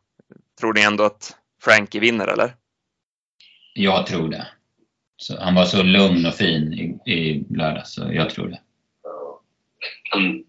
[0.60, 2.54] Tror ni ändå att Frankie vinner eller?
[3.74, 4.46] Jag tror det.
[5.16, 8.60] Så han var så lugn och fin i, i lördags, så jag tror det.
[10.10, 10.44] Han,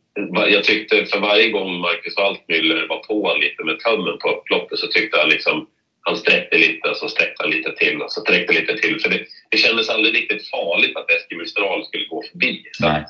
[0.51, 4.87] jag tyckte för varje gång Marcus Altmüller var på lite med tömmen på upploppet så
[4.87, 5.67] tyckte jag liksom
[6.07, 8.99] han sträckte lite och så sträckte han lite till och så sträckte lite till.
[8.99, 12.63] För det, det kändes aldrig riktigt farligt att Eskil Mistral skulle gå förbi.
[12.71, 13.05] Så, Nej.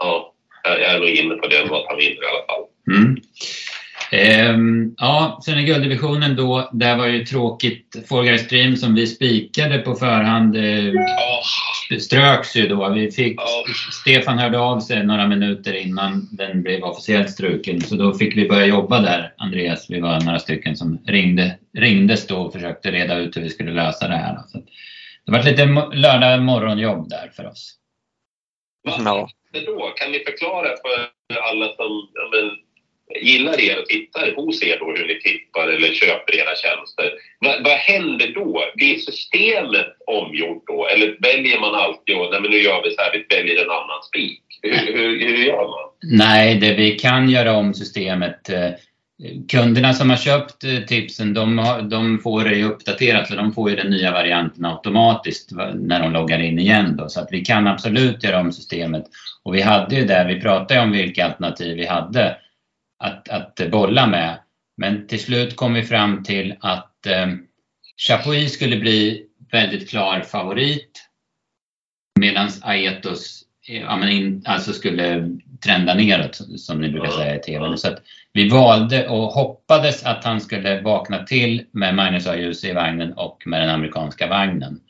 [0.00, 2.64] ja, jag är nog inne på det, att han vinner i alla fall.
[2.90, 3.16] Mm.
[4.12, 8.08] Ehm, ja, sen i gulddivisionen då, där var ju tråkigt.
[8.08, 10.92] Fall Stream som vi spikade på förhand eh,
[12.00, 12.88] ströks ju då.
[12.88, 13.40] Vi fick.
[13.92, 17.80] Stefan hörde av sig några minuter innan den blev officiellt struken.
[17.80, 19.86] Så då fick vi börja jobba där, Andreas.
[19.90, 23.72] Vi var några stycken som ringde, ringdes då och försökte reda ut hur vi skulle
[23.72, 24.38] lösa det här.
[24.48, 24.58] Så
[25.26, 27.74] det var lite lördag morgonjobb där för oss.
[28.82, 29.28] vad Ja.
[29.52, 29.92] hände då?
[29.96, 31.08] Kan ni förklara för
[31.50, 32.08] alla som
[33.14, 37.12] gillar er och tittar hos er då hur ni tippar eller köper era tjänster?
[37.38, 38.64] Vad, vad händer då?
[38.74, 40.86] Blir systemet omgjort då?
[40.86, 43.70] Eller väljer man alltid och nej, men nu gör vi så här, vi väljer en
[43.70, 44.42] annan spik?
[44.62, 45.90] Hur, hur, hur gör man?
[46.02, 48.48] Nej, det vi kan göra om systemet.
[48.48, 48.70] Eh,
[49.50, 53.52] kunderna som har köpt eh, tipsen, de, har, de får det ju uppdaterat så de
[53.52, 56.96] får ju den nya varianten automatiskt när de loggar in igen.
[56.96, 57.08] Då.
[57.08, 59.04] Så att vi kan absolut göra om systemet.
[59.42, 62.36] Och vi hade ju där, vi pratade ju om vilka alternativ vi hade
[62.98, 64.38] att, att bolla med.
[64.76, 67.26] Men till slut kom vi fram till att eh,
[67.96, 71.02] Chapuis skulle bli väldigt klar favorit.
[72.20, 75.30] Medan Aetos eh, ja, men in, alltså skulle
[75.64, 77.76] trenda neråt som ni brukar säga i TV.
[77.76, 77.88] Så
[78.32, 82.36] vi valde och hoppades att han skulle vakna till med Magnus A.
[82.36, 84.80] Djuse i vagnen och med den amerikanska vagnen.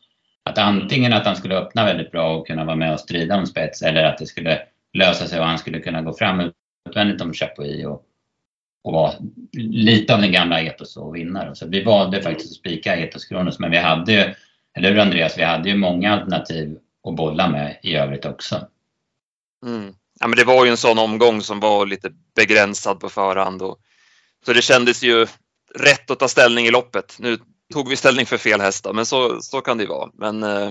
[0.45, 3.47] Att antingen att han skulle öppna väldigt bra och kunna vara med och strida om
[3.47, 4.59] spets eller att det skulle
[4.93, 6.41] lösa sig och han skulle kunna gå fram
[6.87, 8.03] utvändigt om Chapuis och,
[8.85, 9.13] och vara
[9.53, 11.55] lite av den gamla Etos och vinnare.
[11.55, 14.35] Så vi valde faktiskt att spika Etos Kronos men vi hade ju,
[14.77, 18.69] eller hur Andreas, vi hade ju många alternativ att bolla med i övrigt också.
[19.67, 19.95] Mm.
[20.21, 23.63] Ja, men det var ju en sån omgång som var lite begränsad på förhand.
[23.63, 23.79] Och,
[24.47, 25.27] så det kändes ju
[25.75, 27.17] rätt att ta ställning i loppet.
[27.19, 27.39] Nu
[27.73, 30.11] tog vi ställning för fel hästar, men så, så kan det ju vara.
[30.15, 30.71] Men, eh,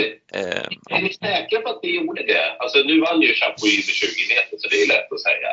[0.00, 2.56] eh, eh, Är ni säkra på att ni gjorde det?
[2.58, 5.48] Alltså nu vann ju Chapuis med 20 meter så det är lätt att säga.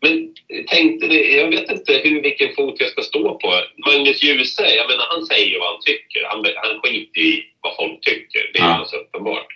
[0.00, 0.34] Men
[0.66, 3.54] tänkte det, jag vet inte hur, vilken fot jag ska stå på.
[3.86, 6.24] Magnus Djuse, jag menar han säger ju vad han tycker.
[6.28, 8.50] Han, han skiter i vad folk tycker.
[8.52, 9.46] Det är ju alldeles uppenbart.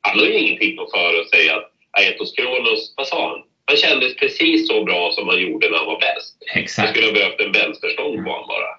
[0.00, 3.42] Han har ju ingenting på för att säga att Aetos Kronos, vad sa han?
[3.66, 6.36] Han kändes precis så bra som han gjorde när han var bäst.
[6.54, 6.90] Jag Exakt.
[6.90, 8.70] skulle ha behövt en vänsterstång på honom bara.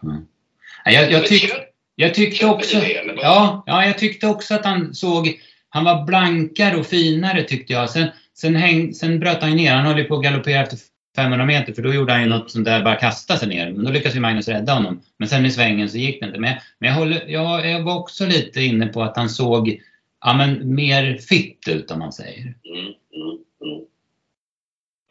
[0.85, 2.77] Ja, Jag, jag, Men tyck, köp- jag tyckte också...
[3.21, 5.39] Ja, ja, jag tyckte också att han såg...
[5.69, 7.89] Han var blankare och finare tyckte jag.
[7.89, 9.75] Sen, sen, häng, sen bröt han ner.
[9.75, 10.77] Han höll ju på att galoppera efter
[11.15, 13.71] 500 meter för då gjorde han ju något sånt där, bara kasta sig ner.
[13.71, 15.01] Men då lyckades ju Magnus rädda honom.
[15.17, 16.39] Men sen i svängen så gick det inte.
[16.39, 19.81] Men, men jag, håller, jag, jag var också lite inne på att han såg
[20.25, 22.41] ja, men, mer fit ut om man säger.
[22.41, 22.93] Mm,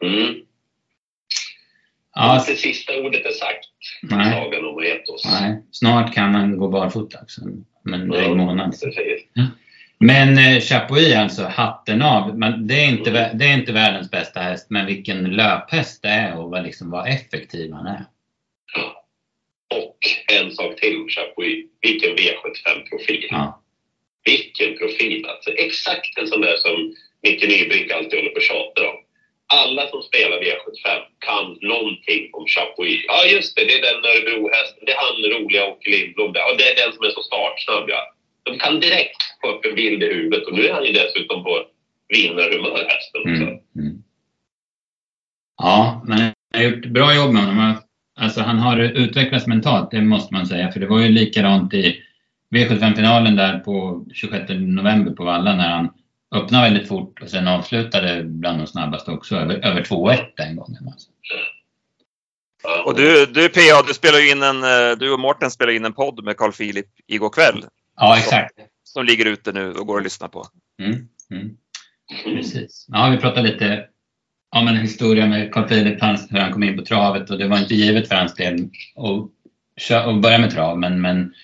[0.03, 0.44] mm, mm.
[2.25, 2.35] Mm.
[2.37, 3.65] Ja, Inte sista ordet är sagt
[4.03, 5.25] i nej, sagan om Aetos.
[5.25, 7.41] nej, snart kan han gå barfota också.
[7.83, 8.75] Men en dryg månad.
[9.99, 12.39] Men eh, Chapuis alltså, hatten av.
[12.39, 16.09] Men det, är inte, vä- det är inte världens bästa häst, men vilken löphäst det
[16.09, 18.05] är och vad, liksom, vad effektiv han är.
[19.75, 19.99] Och
[20.33, 21.65] en sak till om Chapuis.
[21.81, 23.27] Vilken V75-profil.
[23.31, 23.63] Ja,
[24.25, 25.51] Vilken profil alltså.
[25.51, 28.97] Exakt en sån där som Micke Nybrink alltid håller på och tjatar om.
[29.61, 30.87] Alla som spelar V75
[31.27, 33.01] kan någonting om Chapuis.
[33.13, 34.83] Ja just det, det är den Örebrohästen.
[34.87, 36.33] Det är han roliga Åke Lindblom.
[36.35, 38.01] Ja, det är den som är så startsnabb ja.
[38.43, 41.45] De kan direkt få upp en bild i huvudet och nu är han ju dessutom
[41.45, 41.53] på
[42.09, 43.47] vinnarhumör hästen också.
[43.51, 44.03] mm, mm.
[45.59, 47.75] ja men han har gjort bra jobb med honom.
[48.17, 50.73] Alltså, han har utvecklats mentalt, det måste man säga.
[50.73, 52.03] För det var ju likadant i
[52.55, 55.91] V75-finalen där på 26 november på Valla när han
[56.35, 60.89] öppnade väldigt fort och sen avslutade bland de snabbaste också, över, över 2,1 den gången.
[60.89, 61.11] Alltså.
[62.85, 65.93] Och du, du PA, du, spelar in en, eh, du och Mårten spelar in en
[65.93, 67.65] podd med Carl Philip igår kväll
[67.97, 68.55] Ja, exakt.
[68.85, 70.47] som ligger ute nu och går att lyssna på.
[70.83, 71.57] Mm, mm.
[72.25, 72.87] Precis.
[72.89, 73.87] Ja, vi pratade lite
[74.57, 77.59] om en historia med Carl Philip, hur han kom in på travet och det var
[77.59, 80.79] inte givet för hans del att, börja med trav.
[80.79, 81.35] Men, men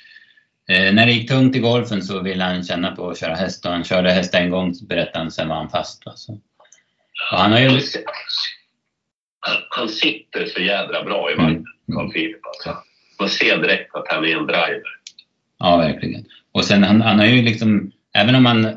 [0.70, 3.72] när det gick tungt i golfen så ville han känna på att köra häst och
[3.72, 6.06] han körde häst en gång så berättade han sen var han fast.
[6.06, 6.38] Alltså.
[7.30, 7.80] Han har ju...
[9.70, 11.64] Han, sitter så jädra bra i vagnen, Mm,
[11.96, 12.12] Carl mm.
[12.12, 12.46] Philip.
[12.46, 12.82] Alltså.
[13.20, 14.82] Man ser direkt att han är en driver.
[15.58, 16.24] Ja, verkligen.
[16.52, 18.76] Och sen han, han har ju liksom, även om han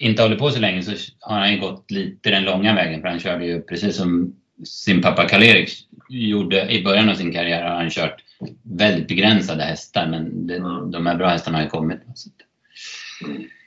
[0.00, 3.08] inte håller på så länge så har han ju gått lite den långa vägen för
[3.08, 5.70] han körde ju precis som sin pappa Karl-Erik
[6.08, 8.22] gjorde i början av sin karriär har han kört
[8.62, 10.58] väldigt begränsade hästar men det,
[10.92, 12.00] de här bra hästarna har ju kommit.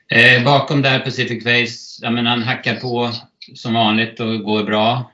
[0.07, 3.11] Eh, bakom där Pacific Face, ja men han hackar på
[3.55, 5.11] som vanligt och går bra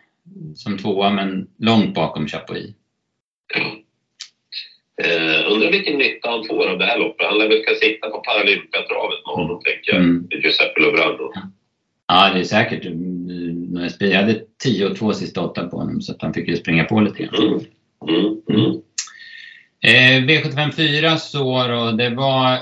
[0.55, 2.69] som tvåa men långt bakom Chapuis.
[5.03, 7.27] Eh, undrar vilken nytta han får av det här loppet.
[7.27, 10.01] Han lär väl ska sitta på Paralympiatravet med honom, tänker jag.
[10.01, 10.27] Mm.
[10.29, 11.33] Giuseppe Lobrano.
[12.07, 12.83] Ja, det är säkert.
[13.99, 16.83] Jag hade 10 och 2 sista åtta på honom så att han fick ju springa
[16.83, 17.35] på lite grann.
[17.35, 17.59] Mm.
[18.09, 18.41] Mm.
[18.49, 18.81] Mm.
[19.81, 22.59] Eh, V75 4 så då, det var,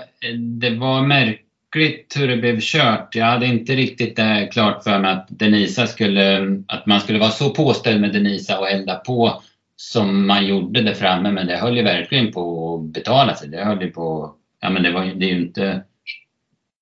[0.60, 3.16] det var märkligt hur det blev kört.
[3.16, 7.30] Jag hade inte riktigt det klart för mig att Denisa skulle, att man skulle vara
[7.30, 9.42] så påställd med Denisa och elda på
[9.76, 11.32] som man gjorde där framme.
[11.32, 13.50] Men det höll ju verkligen på att betala sig.
[13.50, 15.84] Det höll ju på, ja men det, var, det är ju inte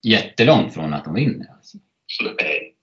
[0.04, 1.48] jättelångt från att de vinner.
[1.56, 1.78] Alltså.
[2.42, 2.74] Nej.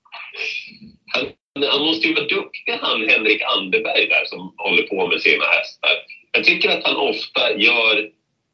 [1.07, 1.27] Han,
[1.71, 6.20] han måste ju vara duktig han Henrik Anderberg där som håller på med sina hästar.
[6.33, 8.11] Jag tycker att han ofta gör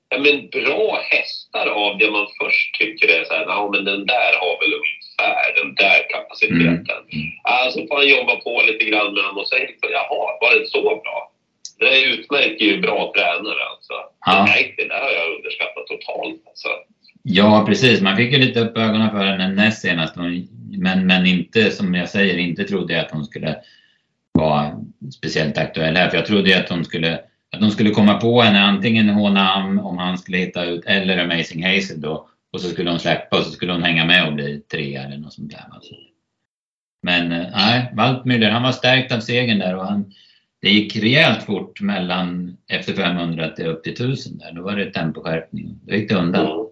[0.09, 4.07] ja, men bra hästar av det man först tycker är så här, ja men den
[4.07, 7.01] där har väl ungefär den där kapaciteten.
[7.13, 7.27] Mm.
[7.43, 10.83] Alltså får han jobba på lite grann med dem och säga, jaha, var det så
[10.83, 11.33] bra?
[11.79, 13.95] Det utmärker ju bra tränare alltså.
[14.27, 14.49] Ja.
[14.49, 16.43] Det, det där har jag underskattat totalt.
[16.47, 16.69] Alltså.
[17.23, 18.01] Ja, precis.
[18.01, 20.15] Man fick ju lite upp ögonen för henne näst senast.
[20.79, 23.57] Men, men inte, som jag säger, inte trodde jag att hon skulle
[24.33, 24.73] vara
[25.17, 26.11] speciellt aktuell här.
[26.11, 27.21] För jag trodde att hon skulle,
[27.61, 32.01] de skulle komma på henne, antingen Honam om han skulle hitta ut, eller Amazing Hazel
[32.01, 32.29] då.
[32.53, 35.19] Och så skulle hon släppa och så skulle hon hänga med och bli trea eller
[35.19, 35.67] något sånt där.
[35.71, 35.95] Alltså.
[37.03, 40.13] Men eh, nej, Waldmüller, han var stärkt av segern där och han,
[40.63, 44.53] det gick rejält fort mellan efter 500 till upp till 1000 där.
[44.53, 45.81] Då var det temposkärpning.
[45.83, 46.47] Då gick det undan.
[46.47, 46.67] Mm.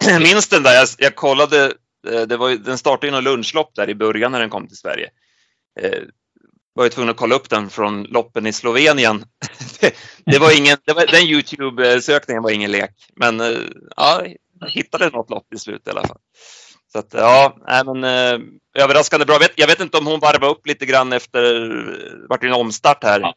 [0.00, 1.64] Jag minns den där, jag, jag kollade,
[2.12, 4.76] eh, det var, den startade ju något lunchlopp där i början när den kom till
[4.76, 5.08] Sverige.
[5.80, 6.02] Eh,
[6.74, 9.24] Eh, var ju tvungen att kolla upp den från loppen i Slovenien.
[9.80, 9.94] det,
[10.26, 13.58] det var ingen, det var, den Youtube-sökningen var ingen lek, men eh,
[13.96, 14.22] ja,
[14.60, 16.18] jag hittade något lopp i slut i alla fall.
[16.92, 18.46] Så att, ja, nej, men eh,
[18.82, 19.34] överraskande bra.
[19.34, 22.52] Jag vet, jag vet, inte om hon varvade upp lite grann efter, vart det en
[22.52, 23.20] omstart här.
[23.20, 23.34] Ja.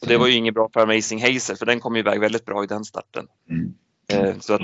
[0.00, 2.44] Och det var ju inget bra för Amazing Hazel, för den kom ju iväg väldigt
[2.44, 3.26] bra i den starten.
[3.50, 3.74] Mm.
[4.08, 4.62] Eh, så att,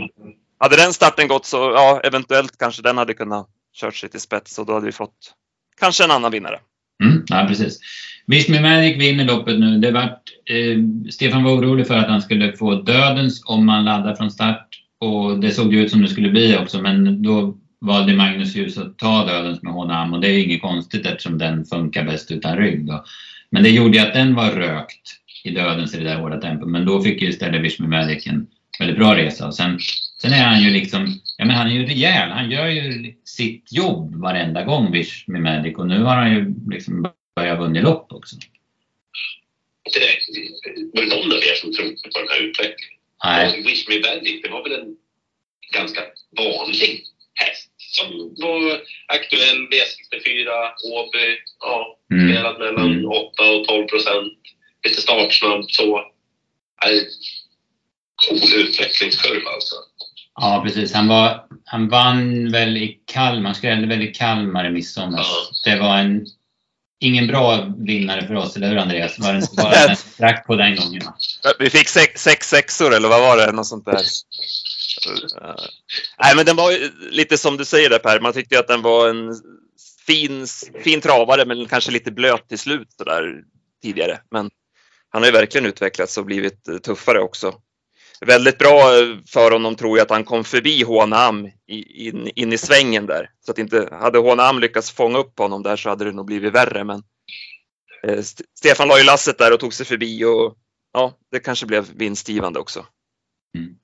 [0.58, 4.58] hade den starten gått så, ja, eventuellt kanske den hade kunnat kört sig till spets
[4.58, 5.34] och då hade vi fått
[5.80, 6.60] kanske en annan vinnare.
[7.04, 7.80] Mm, ja, precis.
[8.26, 9.78] Vismy Magic vinner loppet nu.
[9.78, 14.14] Det vart, eh, Stefan var orolig för att han skulle få dödens om man laddar
[14.14, 14.68] från start.
[15.00, 18.78] Och det såg ju ut som det skulle bli också, men då valde Magnus Ljus
[18.78, 22.56] att ta dödens med Honam och det är inget konstigt eftersom den funkar bäst utan
[22.56, 22.86] rygg.
[22.86, 23.04] Då.
[23.50, 25.02] Men det gjorde ju att den var rökt
[25.44, 26.68] i dödens i det där hårda tempot.
[26.68, 28.46] Men då fick ju istället Vishmi Magic en
[28.78, 29.46] väldigt bra resa.
[29.46, 29.78] Och sen,
[30.22, 32.30] sen är han ju liksom, ja men han är ju rejäl.
[32.30, 36.54] Han gör ju sitt jobb varenda gång Wish med Magic och nu har han ju
[36.70, 38.36] liksom börjat vinna lopp också.
[39.94, 40.00] Det
[40.94, 42.98] var det någon av er som trodde på den här utvecklingen?
[43.24, 43.62] Nej.
[43.62, 44.96] Wish Me Magic, det var väl en
[45.72, 46.00] ganska
[46.36, 47.04] vanlig
[47.34, 50.48] häst som var aktuell V64,
[50.92, 52.28] Åby, ja, mm.
[52.28, 53.06] spelat mellan mm.
[53.06, 54.32] 8 och 12 procent.
[54.84, 56.04] Lite startsnabb så
[58.26, 59.74] cool utvecklingskurva alltså.
[60.40, 60.92] Ja, precis.
[60.92, 65.18] Han, var, han vann väl i Kalmar, skrällde väl i Kalmar i midsommar.
[65.18, 65.70] Ja.
[65.70, 66.26] Det var en,
[67.00, 69.18] ingen bra vinnare för oss, eller hur Andreas?
[69.18, 71.02] Var det bara en strax på den gången?
[71.58, 73.52] Vi fick sex, sex sexor, eller vad var det?
[73.52, 74.02] Något sånt där.
[76.22, 76.72] Nej, men den var
[77.10, 79.34] lite som du säger där Per, man tyckte att den var en
[80.06, 80.46] fin,
[80.84, 83.42] fin travare men kanske lite blöt till slut så där
[83.82, 84.20] tidigare.
[84.30, 84.50] Men
[85.08, 87.54] han har ju verkligen utvecklats och blivit tuffare också
[88.26, 88.80] väldigt bra
[89.28, 93.30] för honom tror jag att han kom förbi Honam in, in i svängen där.
[93.40, 96.54] Så att inte, hade Honam lyckats fånga upp honom där så hade det nog blivit
[96.54, 96.84] värre.
[96.84, 97.02] Men
[98.06, 98.22] eh,
[98.58, 100.56] Stefan la ju lasset där och tog sig förbi och
[100.92, 102.86] ja, det kanske blev vinstgivande också.
[103.56, 103.74] Mm.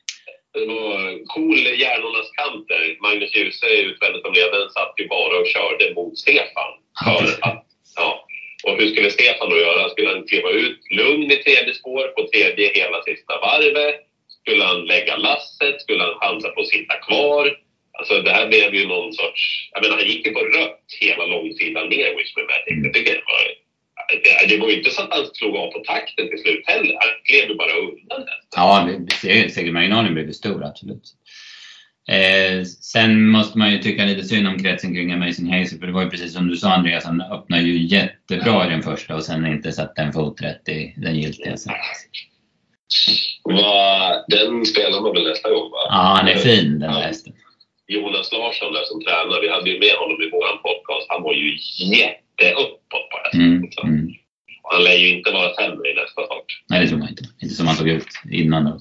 [0.52, 2.96] Det var cool hjärnornas kamp där.
[3.02, 6.72] Magnus Djuse, utvändigt som ledaren, satt ju bara och körde mot Stefan.
[7.04, 7.66] För att,
[7.96, 8.26] ja.
[8.64, 9.88] Och hur skulle Stefan då göra?
[9.88, 14.00] Skulle han kliva ut lugn i tredje spår på tredje hela sista varvet?
[14.44, 15.80] Skulle han lägga lasset?
[15.80, 17.44] Skulle han chansa på att sitta kvar?
[17.98, 19.42] Alltså det här blev ju någon sorts...
[19.72, 22.85] Jag menar, han gick ju på rött hela långsidan ner, Wishman Magic.
[22.85, 23.42] Jag tycker det var...
[24.24, 26.96] Det, det var ju inte så att han slog av på takten till slut heller.
[27.00, 28.24] Han klev ju bara undan
[28.57, 28.88] Ja,
[29.50, 31.04] segermarginalen blev ju stor, absolut.
[32.09, 35.92] Eh, sen måste man ju tycka lite synd om kretsen kring Amazing Hazel, för det
[35.92, 39.24] var ju precis som du sa Andreas, han öppnade ju jättebra i den första och
[39.24, 41.57] sen inte satt en fot rätt i den giltiga.
[43.44, 45.70] Va, den spelar man väl nästa gång?
[45.70, 45.84] Va?
[45.88, 47.32] Ja, han är fin den hästen.
[47.86, 51.06] Jonas Larsson där som tränar, vi hade ju med honom i vår podcast.
[51.08, 51.48] Han var ju
[51.94, 53.40] jätteuppåt på hästen.
[53.40, 54.14] Mm, mm.
[54.62, 56.62] Han lär ju inte vara sämre i nästa fart.
[56.68, 57.24] Nej, det tror man inte.
[57.42, 58.80] Inte som han såg ut innan.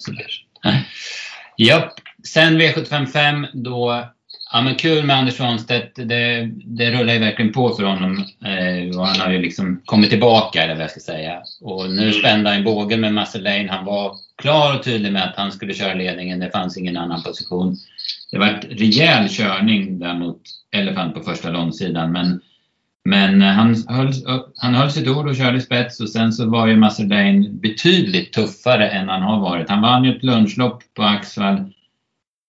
[1.57, 1.93] Japp.
[2.23, 4.05] Sen V755 då
[4.55, 5.95] Ja men kul med Anders Svanstedt.
[5.95, 8.25] Det, det rullar ju verkligen på för honom.
[8.45, 11.41] Eh, och han har ju liksom kommit tillbaka eller vad jag ska säga.
[11.61, 13.71] Och nu spände han bågen med Muscle Lane.
[13.71, 16.39] Han var klar och tydlig med att han skulle köra ledningen.
[16.39, 17.77] Det fanns ingen annan position.
[18.31, 22.11] Det var ett rejäl körning där mot Elefant på första långsidan.
[22.11, 22.41] Men,
[23.05, 24.11] men han, höll,
[24.55, 28.89] han höll sitt ord och körde spets och sen så var ju Masserbain betydligt tuffare
[28.89, 29.69] än han har varit.
[29.69, 31.73] Han vann ju ett lunchlopp på Axvall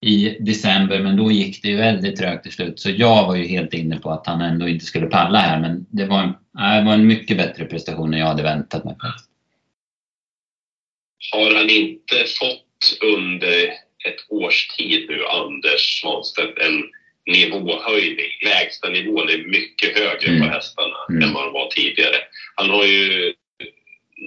[0.05, 2.81] i december men då gick det ju väldigt trögt till slut.
[2.81, 5.87] Så jag var ju helt inne på att han ändå inte skulle palla här men
[5.91, 6.33] det var en,
[6.79, 8.95] det var en mycket bättre prestation än jag hade väntat mig.
[11.33, 13.65] Har han inte fått under
[14.09, 16.83] ett års tid nu, Anders Svanstedt, en
[17.27, 18.31] nivåhöjning?
[18.45, 20.41] Lägsta nivån är mycket högre mm.
[20.41, 21.23] på hästarna mm.
[21.23, 22.17] än vad han var tidigare.
[22.55, 23.35] Han har ju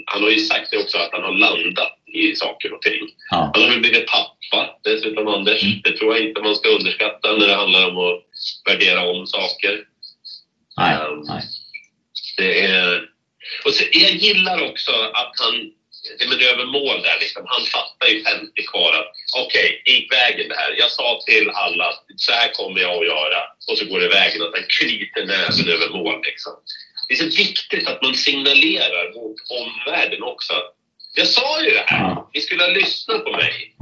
[0.06, 3.08] han har ju sagt det också att han har landat i saker och ting.
[3.32, 3.52] Ja.
[3.54, 5.64] Han har väl blivit pappa dessutom, Anders.
[5.64, 5.82] Mm.
[5.84, 8.24] Det tror jag inte man ska underskatta när det handlar om att
[8.66, 9.84] värdera om saker.
[10.78, 11.44] Nej, um, nej.
[12.38, 13.10] Det är...
[13.66, 15.72] Och så, jag gillar också att han
[16.20, 17.44] det med över mål där liksom.
[17.48, 19.12] Han fattar ju 50 kvar att
[19.44, 20.76] okej, okay, gick vägen det här.
[20.78, 23.40] Jag sa till alla att så här kommer jag att göra.
[23.68, 26.54] Och så går det vägen att han knyter näven över mål liksom.
[27.08, 30.54] Det är så viktigt att man signalerar mot omvärlden också.
[31.18, 32.00] Jag sa ju det här.
[32.00, 32.30] Ja.
[32.34, 33.76] Ni skulle ha lyssnat på mig.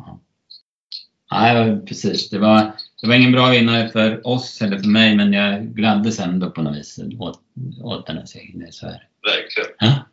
[1.32, 2.30] Nej, precis.
[2.30, 2.72] Det var,
[3.02, 6.62] det var ingen bra vinnare för oss eller för mig, men jag gladdes ändå på
[6.62, 7.42] något vis åt,
[7.84, 8.72] åt den här segern.
[8.72, 9.08] Så här.
[9.24, 9.70] Verkligen.
[9.80, 10.08] Ja.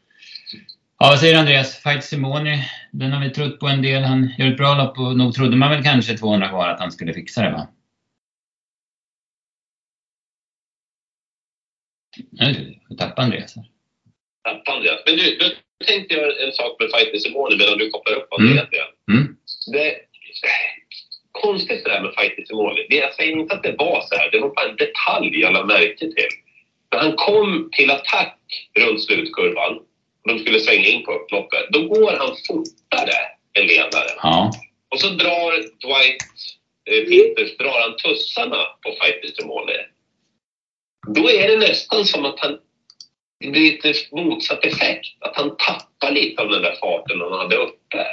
[0.98, 1.76] ja, vad säger Andreas?
[1.76, 4.02] Fight Simoni, den har vi trott på en del.
[4.02, 6.92] Han gör ett bra lopp och nog trodde man väl kanske 200 kvar att han
[6.92, 7.68] skulle fixa det, va?
[12.30, 13.64] Nu tappade Andreas här.
[14.44, 15.00] Tappade Andreas.
[15.06, 15.38] Men du,
[15.84, 18.72] tänkte jag en sak med Fighter Simone medan du kopplar upp Andreas mm.
[18.72, 18.92] igen.
[19.10, 19.36] Mm.
[19.72, 19.96] Det,
[21.32, 22.80] konstigt det där med Fighter Simone.
[22.88, 24.30] Jag säger inte att det var så här.
[24.30, 26.28] Det var bara en detalj jag lade märke till.
[26.92, 28.38] När han kom till attack
[28.78, 29.76] runt slutkurvan
[30.22, 33.18] och de skulle svänga in på upploppet, då går han fortare
[33.58, 34.16] än ledaren.
[34.22, 34.52] Ja.
[34.90, 36.22] Och så drar Dwight
[36.90, 39.86] eh, Peters drar han tussarna på Fighter Simone
[41.06, 42.58] då är det nästan som att han
[43.42, 45.07] det blir lite motsatt effekt.
[45.20, 48.07] Att han tappar lite av den där farten han hade uppe.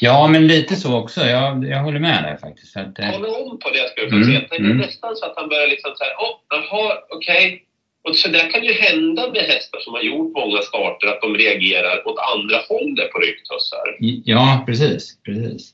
[0.00, 1.20] Ja, men lite så också.
[1.20, 2.76] Jag, jag håller med där faktiskt.
[2.76, 3.06] Att, eh...
[3.06, 4.40] Håller om på det jag skulle mm, säga.
[4.50, 4.76] Det är mm.
[4.76, 7.46] nästan så att han börjar liksom så här, oh, jaha, okej.
[7.46, 7.60] Okay.
[8.08, 11.34] Och så där kan ju hända med hästar som har gjort många starter, att de
[11.36, 13.96] reagerar åt andra hållet på ryggtussar.
[14.24, 15.22] Ja, precis.
[15.22, 15.72] precis.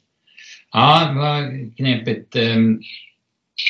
[0.73, 2.37] Ja, var knepigt.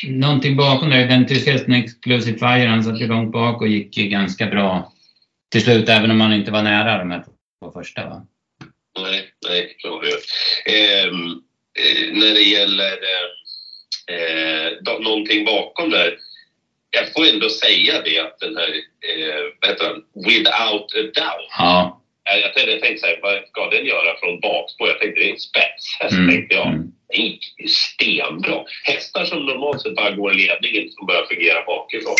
[0.03, 1.05] Någonting bakom det.
[1.05, 4.93] Den hästen Exclusive Fire, han satt ju långt bak och gick ju ganska bra
[5.51, 7.23] till slut, även om han inte var nära de här
[7.63, 8.05] två första.
[8.05, 8.25] Va?
[8.99, 10.03] Nej, nej, klart
[10.65, 11.41] ehm,
[11.79, 12.93] eh, När det gäller
[14.11, 16.17] eh, någonting bakom där,
[16.91, 18.69] jag får ändå säga det att den här,
[19.09, 21.49] eh, vad heter den, Without a Doubt.
[21.57, 22.01] Ja.
[22.23, 24.87] Jag, jag, tänkte, jag tänkte så här, vad ska den göra från bakspår?
[24.87, 26.29] Jag tänkte det är en spetshäst, mm.
[26.29, 26.67] tänkte jag.
[26.67, 26.91] Mm.
[27.67, 28.63] Stenbra.
[28.83, 32.15] Hästar som normalt sett bara går i ledningen som börjar fungera bakifrån.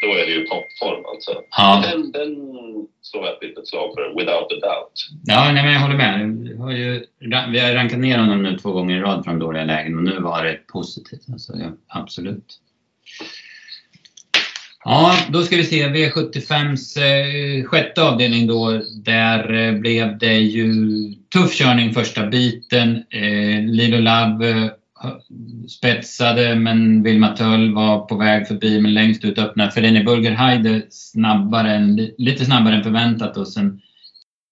[0.00, 1.42] Då är det ju toppform alltså.
[1.50, 1.84] Ja.
[1.90, 2.36] Den, den
[3.02, 4.98] slår jag ett litet slag för, without a doubt.
[5.24, 6.36] Ja, nej, men jag håller med.
[6.48, 7.06] Vi har, ju,
[7.52, 10.20] vi har rankat ner honom nu två gånger i rad från dåliga lägen och nu
[10.20, 11.22] var det positivt.
[11.32, 12.60] Alltså, ja, absolut.
[14.88, 18.82] Ja, då ska vi se V75s eh, sjätte avdelning då.
[19.04, 20.72] Där eh, blev det ju
[21.32, 22.96] tuff körning första biten.
[23.10, 24.66] Eh, Lilo Lab eh,
[25.68, 30.82] spetsade men Vilma Töll var på väg förbi men längst ut öppnade Ferini Burger Heide
[30.90, 33.80] snabbare än, lite snabbare än förväntat och sen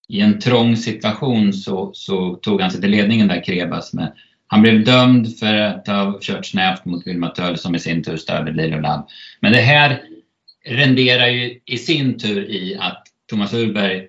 [0.08, 3.92] i en trång situation så, så tog han sig till ledningen där Krebas.
[3.92, 4.08] Men
[4.46, 8.16] han blev dömd för att ha kört snävt mot Vilma Töll som i sin tur
[8.16, 9.08] störde Lilo Lab.
[9.40, 10.00] Men det här
[10.64, 14.08] renderar ju i sin tur i att Thomas Urberg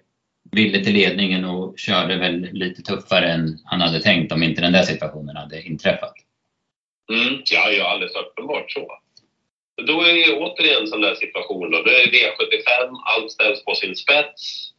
[0.51, 4.71] ville till ledningen och körde väl lite tuffare än han hade tänkt om inte den
[4.71, 6.13] där situationen hade inträffat.
[7.11, 8.99] Mm, ja, ja, alldeles uppenbart så.
[9.87, 11.81] Då är det återigen en sån där situation då.
[11.81, 14.71] Då är det V75, allt ställs på sin spets.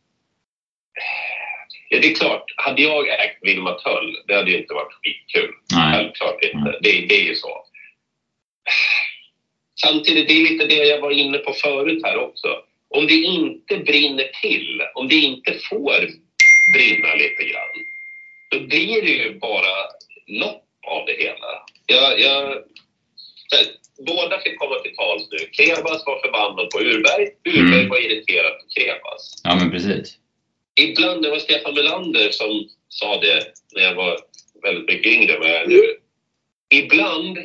[1.88, 5.54] Ja, det är klart, hade jag ägt Vilma Töll, det hade ju inte varit skitkul.
[5.92, 6.78] Självklart inte.
[6.80, 7.66] Det, det är ju så
[9.86, 12.48] samtidigt, det är lite det jag var inne på förut här också.
[12.88, 16.00] Om det inte brinner till, om det inte får
[16.74, 17.74] brinna lite grann,
[18.50, 19.74] då blir det ju bara
[20.26, 21.50] lopp av det hela.
[21.86, 22.42] Jag, jag,
[23.52, 23.66] här,
[24.06, 25.38] båda fick komma till tals nu.
[25.52, 27.88] Krebas var förbannad på Urberg, Urberg mm.
[27.88, 29.40] var irriterad på Krebas.
[29.44, 30.18] Ja, men precis.
[30.80, 34.18] Ibland, det var Stefan Melander som sa det när jag var
[34.62, 35.82] väldigt mycket yngre än jag är nu.
[36.68, 37.38] Ibland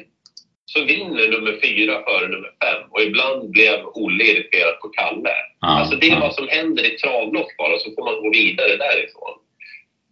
[0.73, 2.81] så vinner nummer fyra före nummer fem.
[2.91, 5.35] Och ibland blev Olle irriterad på Kalle.
[5.59, 6.19] Ah, alltså det är ah.
[6.19, 9.35] vad som händer i travlopp bara, så får man gå vidare därifrån.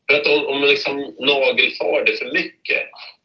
[0.06, 2.82] För att om, om man liksom nagelfar det för mycket,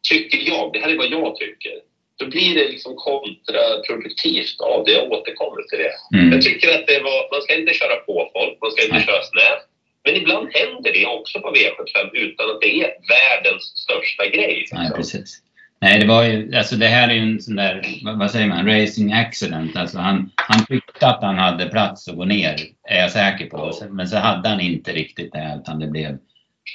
[0.09, 1.75] tycker jag, det här är vad jag tycker,
[2.19, 4.91] då blir det liksom kontraproduktivt av det.
[4.91, 6.17] Jag återkommer till det.
[6.17, 6.31] Mm.
[6.33, 9.05] Jag tycker att det var, man ska inte köra på folk, man ska inte Nej.
[9.05, 9.65] köra snävt.
[10.05, 14.53] Men ibland händer det också på V75 utan att det är världens största grej.
[14.55, 14.95] Nej, liksom.
[14.95, 15.44] precis.
[15.81, 17.81] Nej, det var ju, alltså det här är ju en sån där,
[18.19, 19.75] vad, säger man, racing accident.
[19.75, 22.55] Alltså han, han tyckte att han hade plats att gå ner,
[22.89, 23.73] är jag säker på.
[23.89, 26.17] Men så hade han inte riktigt det, utan det blev,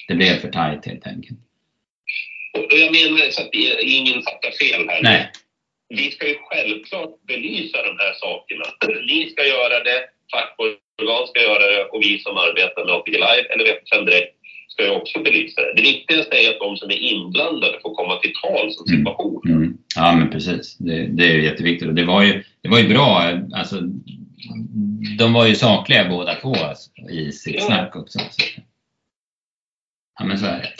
[0.08, 1.38] det blev för tajt helt enkelt.
[2.52, 5.02] Jag menar så att ingen fattar fel här.
[5.02, 5.30] Nej,
[5.88, 8.64] Vi ska ju självklart belysa de här sakerna.
[9.06, 10.00] Ni ska göra det,
[10.32, 14.39] fackorgan ska göra det och vi som arbetar med APG Live eller V75 Direkt
[14.72, 15.72] ska ju också belysa det.
[15.76, 18.98] Det viktigaste är att de som är inblandade får komma till tals om Mm.
[18.98, 19.56] situationen.
[19.56, 19.78] mm.
[19.96, 20.76] ja men precis.
[20.78, 21.88] Det, det är jätteviktigt.
[21.88, 23.80] Och det var ju, det var ju bra, alltså
[25.18, 27.66] de var ju sakliga båda två alltså, i sitt Ja.
[27.66, 28.18] snack också.
[28.18, 28.60] Så.
[30.18, 30.72] Ja men så är det.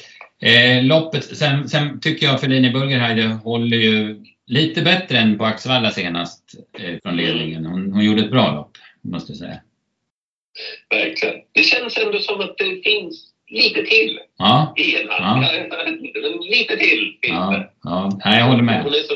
[0.43, 5.91] Eh, loppet, sen, sen tycker jag Fellini Bulgerheide håller ju lite bättre än på Axevalla
[5.91, 7.66] senast eh, från ledningen.
[7.66, 8.70] Hon, hon gjorde ett bra lopp,
[9.03, 9.61] måste jag säga.
[10.91, 11.34] Verkligen.
[11.53, 15.44] Det känns ändå som att det finns lite till Ja, Ja.
[16.51, 17.70] lite till finns ja, det.
[17.82, 18.20] ja.
[18.24, 18.82] Nej, jag håller med.
[18.82, 19.14] Hon är så,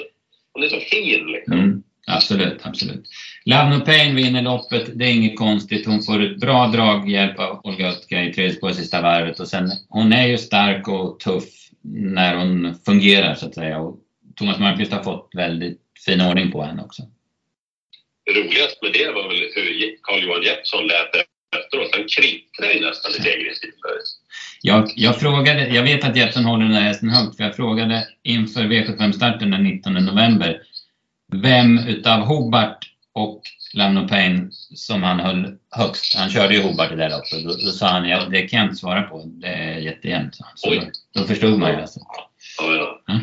[0.52, 1.52] hon är så fin liksom.
[1.58, 3.04] Mm, absolut, absolut.
[3.44, 4.98] Love No Pain vinner loppet.
[4.98, 5.86] Det är inget konstigt.
[5.86, 9.40] Hon får ett bra draghjälp av Olga Utka i tredje spår sista varvet.
[9.40, 11.44] Och sen, hon är ju stark och tuff
[12.14, 13.78] när hon fungerar så att säga.
[13.78, 13.98] Och
[14.36, 17.02] Thomas Markqvist har fått väldigt fin ordning på henne också.
[18.26, 21.14] Det roligaste med det var väl hur Carl-Johan Jeppsson lät
[21.58, 21.88] efteråt.
[21.92, 22.08] Han
[22.74, 23.98] ju nästan i segersiffror.
[24.62, 28.06] Jag, jag frågade, jag vet att Jeppsson håller den här hästen högt, för jag frågade
[28.22, 30.60] inför V75-starten den 19 november
[31.32, 33.42] vem utav Hobart och
[33.74, 36.18] Lamno Pain som han höll högst.
[36.18, 37.44] Han körde ju Hobart i det loppet.
[37.44, 39.22] Då, då sa han, ja, det kan jag inte svara på.
[39.24, 40.34] Det är jättejämnt.
[40.54, 40.90] Så Oj.
[41.12, 42.00] då, då förstod man ju alltså.
[42.58, 43.20] Ja, ja.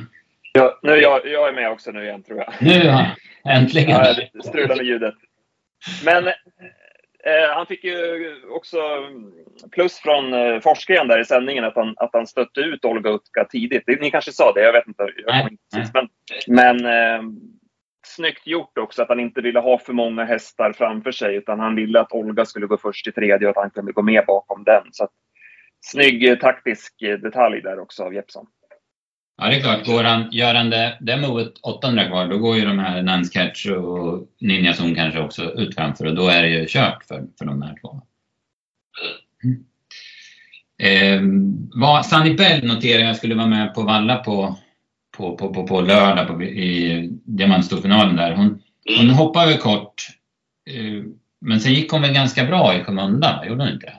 [0.53, 2.53] Ja, nu, jag, jag är med också nu igen tror jag.
[2.59, 3.89] Nu har äntligen!
[3.89, 5.13] Ja, det strular med ljudet.
[6.03, 6.23] Men
[7.55, 8.77] han fick ju också
[9.71, 13.45] plus från eh, forskaren där i sändningen att han, att han stötte ut Olga Utka
[13.45, 13.83] tidigt.
[13.87, 15.09] Ni kanske sa det, jag vet inte.
[15.25, 16.09] Jag inte precis, men
[16.47, 17.23] men eh,
[18.05, 21.75] snyggt gjort också att han inte ville ha för många hästar framför sig utan han
[21.75, 24.63] ville att Olga skulle gå först i tredje och att han kunde gå med bakom
[24.63, 24.83] den.
[24.91, 25.11] Så att,
[25.81, 28.47] snygg eh, taktisk eh, detalj där också av Jeppsson.
[29.41, 29.85] Ja, det är klart.
[29.85, 33.33] Går han, gör han det, det movet 800 kvar, då går ju de här Nance
[33.33, 37.23] Catch och Ninja Zone kanske också ut framför och då är det ju kört för,
[37.37, 38.01] för de här två.
[39.43, 39.63] Mm.
[40.83, 44.57] Eh, Bell noterar jag skulle vara med på Valla på,
[45.17, 48.35] på, på, på, på lördag på, i diamantstorfinalen där.
[48.35, 48.61] Hon,
[48.97, 49.15] hon Mm.
[49.15, 50.07] hoppade väl kort,
[50.69, 51.03] eh,
[51.41, 53.97] men sen gick hon väl ganska bra i skymundan, gjorde hon inte det?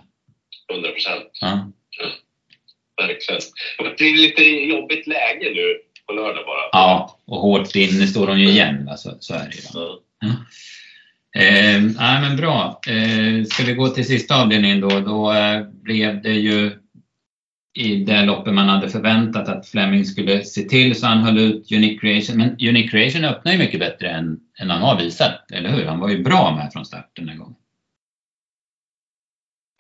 [0.75, 1.31] 100 procent.
[1.41, 1.73] Ja.
[3.07, 3.41] Verkligen.
[3.99, 6.69] Det är lite jobbigt läge nu på lördag bara.
[6.73, 8.91] ja, och hårt inne står hon ju igen?
[8.97, 9.63] Så, så är det ju.
[9.75, 9.99] Ja.
[11.37, 12.81] Eh, nej, men bra.
[12.89, 15.01] Eh, ska vi gå till sista avdelningen då?
[15.01, 16.71] Då eh, blev det ju
[17.75, 21.73] i det loppet man hade förväntat att Fleming skulle se till så han höll ut
[21.73, 22.39] Unique Creation.
[22.39, 25.87] Men Unique Creation öppnar ju mycket bättre än, än han har visat, eller hur?
[25.87, 27.55] Han var ju bra med från start den gången.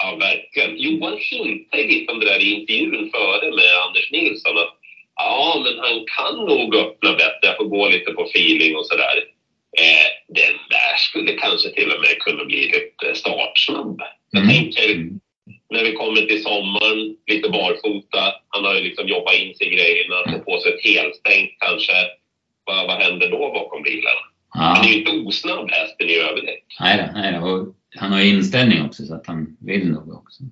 [0.02, 0.78] Ja, verkligen.
[0.78, 4.58] Johan hintade lite om det där i intervjun före med Anders Nilsson.
[4.58, 4.74] Att,
[5.16, 7.42] ja, men han kan nog öppna bättre.
[7.42, 9.16] Jag får gå lite på feeling och sådär.
[9.78, 14.00] Eh, den där skulle kanske till och med kunna bli lite startsnabb.
[14.30, 15.20] Jag tänker Mm.
[15.70, 18.34] när vi kommer till sommaren, lite barfota.
[18.48, 21.92] Han har ju liksom jobbat in sig i grejerna, får på sig ett helstängt kanske.
[22.64, 24.12] Vad, vad händer då bakom bilen?
[24.54, 26.64] Ja, Han är ju inte osnabb hästen i övrigt.
[26.80, 27.74] nej då, nej då.
[27.96, 30.42] Han har inställning också så att han vill nog också.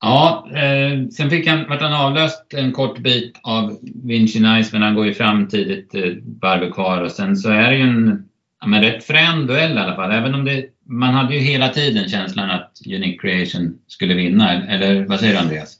[0.00, 4.82] Ja, eh, sen fick han, vart han avlöst en kort bit av Vinci Nice men
[4.82, 8.28] han går ju fram tidigt, eh, varvet kvar och sen så är det ju en
[8.60, 10.12] ja, men rätt frän duell i alla fall.
[10.12, 14.66] Även om det, man hade ju hela tiden känslan att Unique Creation skulle vinna.
[14.66, 15.76] Eller vad säger du Andreas?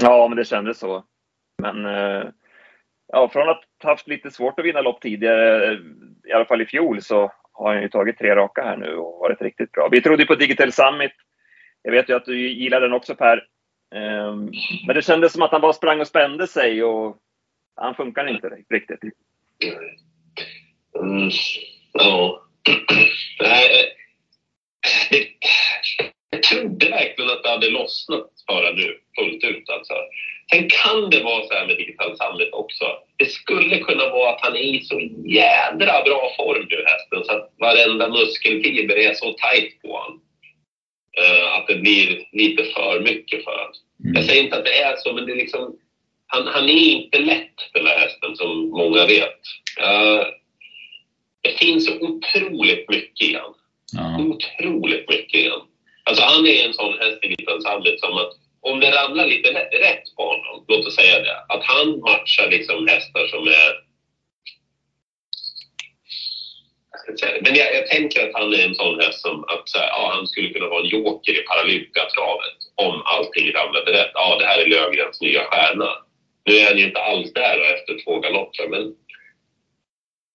[0.00, 1.04] Ja, men det kändes så.
[1.62, 2.28] Men eh,
[3.12, 5.78] ja, från att ha haft lite svårt att vinna lopp tidigare,
[6.28, 9.18] i alla fall i fjol, så har han ju tagit tre raka här nu och
[9.20, 9.88] varit riktigt bra.
[9.88, 11.12] Vi trodde ju på Digital Summit.
[11.82, 13.46] Jag vet ju att du gillar den också Per.
[13.94, 14.50] Ehm,
[14.86, 17.16] men det kändes som att han bara sprang och spände sig och
[17.76, 19.00] han funkar inte riktigt.
[20.94, 21.30] Mm.
[21.92, 22.44] Ja.
[23.40, 25.18] Nej, eh,
[26.30, 29.94] jag trodde verkligen att det hade lossnat bara nu, fullt ut alltså.
[30.50, 32.84] Sen kan det vara så här med Digital Summit också.
[33.16, 37.32] Det skulle kunna vara att han är i så jädra bra form nu hästen så
[37.32, 40.20] att varenda muskelfiber är så tajt på honom.
[41.18, 43.72] Eh, att det blir lite för mycket för honom.
[44.04, 44.14] Mm.
[44.16, 45.76] Jag säger inte att det är så, men det är liksom,
[46.26, 49.40] han, han är inte lätt den där hästen som många vet.
[49.80, 50.22] Uh,
[51.42, 53.54] det finns så otroligt mycket i han.
[53.92, 54.24] Ja.
[54.24, 55.60] Otroligt mycket i han.
[56.04, 59.48] Alltså han är en sån häst i Gittans Hamlet som att om det ramlar lite
[59.72, 63.88] rätt, på honom, låt oss säga det, att han matchar liksom hästar som är
[66.90, 69.20] jag ska inte säga det, men jag, jag tänker att han är en sån häst
[69.20, 73.52] som att så här, ja, han skulle kunna vara en joker i Paralympiatravet om allting
[73.52, 74.10] ramlade rätt.
[74.14, 75.88] Ja, det här är Löfgrens nya stjärna.
[76.44, 78.94] Nu är han ju inte alls där efter två galopper, men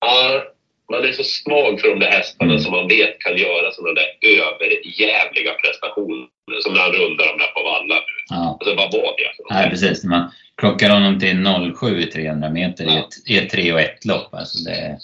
[0.02, 0.44] ja,
[0.92, 2.64] man är så svag för de där hästarna Mm.
[2.64, 6.28] som man vet kan göra sådana där överjävliga prestationer.
[6.64, 8.02] Som när han rundar dem där på Valla nu.
[8.30, 8.58] ja.
[8.60, 10.04] Alltså vad var det för Nej, precis.
[10.04, 11.38] När man klockar honom till
[11.80, 13.10] 07 i 300 meter Ja.
[13.28, 14.34] i ett 3 och 1 lopp.
[14.34, 15.00] Alltså det, Det,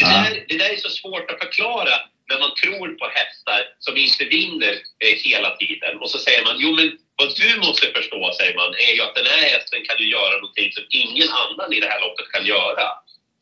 [0.00, 0.08] Ja.
[0.08, 1.94] där, det där är så svårt att förklara
[2.30, 4.74] när man tror på hästar som inte vinner
[5.04, 5.92] eh, hela tiden.
[6.02, 6.88] Och så säger man, jo men
[7.20, 10.34] vad du måste förstå, säger man, är ju att den här hästen kan ju göra
[10.40, 12.84] någonting som ingen annan i det här loppet kan göra.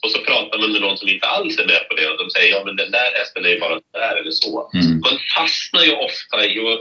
[0.06, 2.26] Och så pratar man med någon som inte alls är med på det och de
[2.30, 4.70] säger, ja men den där hästen är ju bara här eller så.
[4.74, 6.78] mm, Man fastnar ju ofta i, och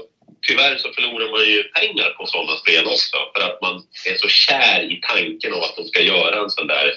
[0.47, 3.75] tyvärr så förlorar man ju pengar på sådana spel också för att man
[4.11, 6.87] är så kär i tanken av att de ska göra en sån där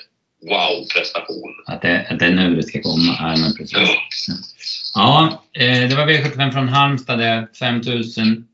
[0.51, 1.53] wow-prestation.
[1.67, 3.13] att, det, att det är nu det ska komma.
[3.19, 4.93] Ja, men precis.
[4.95, 7.19] Ja, eh, det var V75 från Halmstad.
[7.19, 8.45] Det är 5000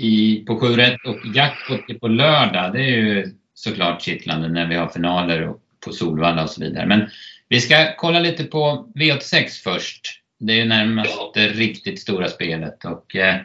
[0.00, 2.72] i, på 7 rätt och jackpot på lördag.
[2.72, 6.86] Det är ju såklart kittlande när vi har finaler och på Solvalla och så vidare.
[6.86, 7.10] Men
[7.48, 10.20] vi ska kolla lite på V86 först.
[10.38, 12.84] Det är ju närmast det riktigt stora spelet.
[12.84, 13.36] Och, eh,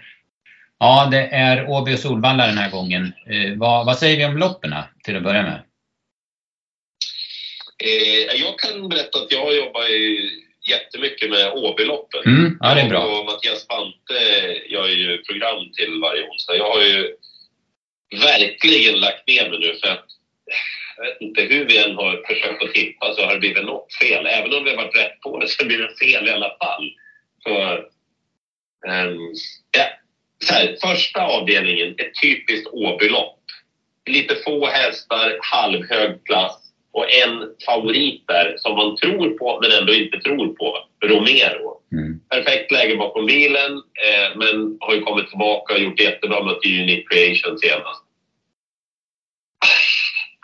[0.79, 3.13] ja, det är Åby och Solvalla den här gången.
[3.25, 5.61] Eh, vad, vad säger vi om loppen till att börja med?
[7.83, 10.29] Eh, jag kan berätta att jag jobbar ju
[10.69, 12.21] jättemycket med Åbyloppen.
[12.25, 13.19] Mm, ja, det är bra.
[13.19, 14.13] Och Mattias Bante
[14.69, 16.55] gör ju program till varje onsdag.
[16.55, 17.15] Jag har ju
[18.11, 20.05] verkligen lagt ner mig nu för att
[20.99, 23.93] jag vet inte hur vi än har försökt att tippa så har det blivit något
[23.93, 24.25] fel.
[24.27, 26.91] Även om vi har varit rätt på det så blir det fel i alla fall.
[27.43, 27.59] Så,
[28.91, 29.17] ehm,
[29.71, 29.85] ja,
[30.45, 33.39] så här, första avdelningen, ett typiskt Åbylopp.
[34.05, 36.57] Lite få hästar, halvhög klass
[36.91, 40.77] och en favorit där som man tror på men ändå inte tror på.
[41.03, 41.81] Romero.
[41.91, 42.19] Mm.
[42.29, 43.71] Perfekt läge bakom bilen
[44.05, 48.08] eh, men har ju kommit tillbaka och gjort jättebra med Unique Creation senast.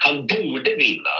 [0.05, 1.15] Han borde vinna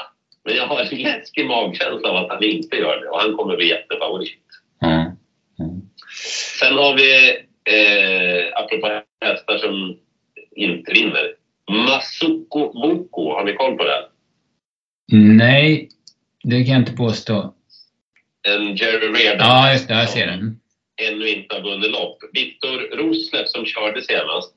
[0.45, 3.57] men jag har en läskig magkänsla av att han inte gör det och han kommer
[3.57, 4.39] bli jättefavorit.
[4.79, 4.87] Ja.
[5.59, 5.81] Mm.
[6.59, 7.29] Sen har vi,
[7.75, 9.97] eh, apropå hästar som
[10.55, 11.35] inte vinner,
[11.71, 13.33] Masuko Boko.
[13.33, 14.03] Har ni koll på den?
[15.37, 15.89] Nej,
[16.43, 17.53] det kan jag inte påstå.
[18.47, 19.47] En Jerry Reardon.
[19.47, 19.93] Ja, just det.
[19.93, 20.59] Jag ser den.
[21.11, 22.17] Ännu inte har vunnit lopp.
[22.33, 24.53] Viktor Roslev som körde senast,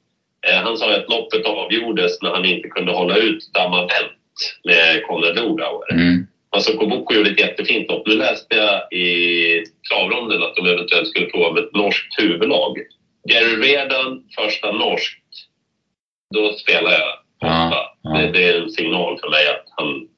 [0.46, 4.12] han sa att loppet avgjordes när han inte kunde hålla ut Damavent
[4.64, 5.92] med Konrad Lodauer.
[5.92, 6.26] Mm.
[6.50, 8.06] Alltså Koboko gjorde ett jättefint lopp.
[8.06, 12.78] Nu läste jag i travronden att de eventuellt skulle prova med ett norskt huvudlag.
[13.30, 15.24] Jerry Reardon, första norskt.
[16.34, 17.18] Då spelar jag.
[17.40, 18.10] Ja, ja.
[18.10, 20.08] Det, det är en signal för mig att han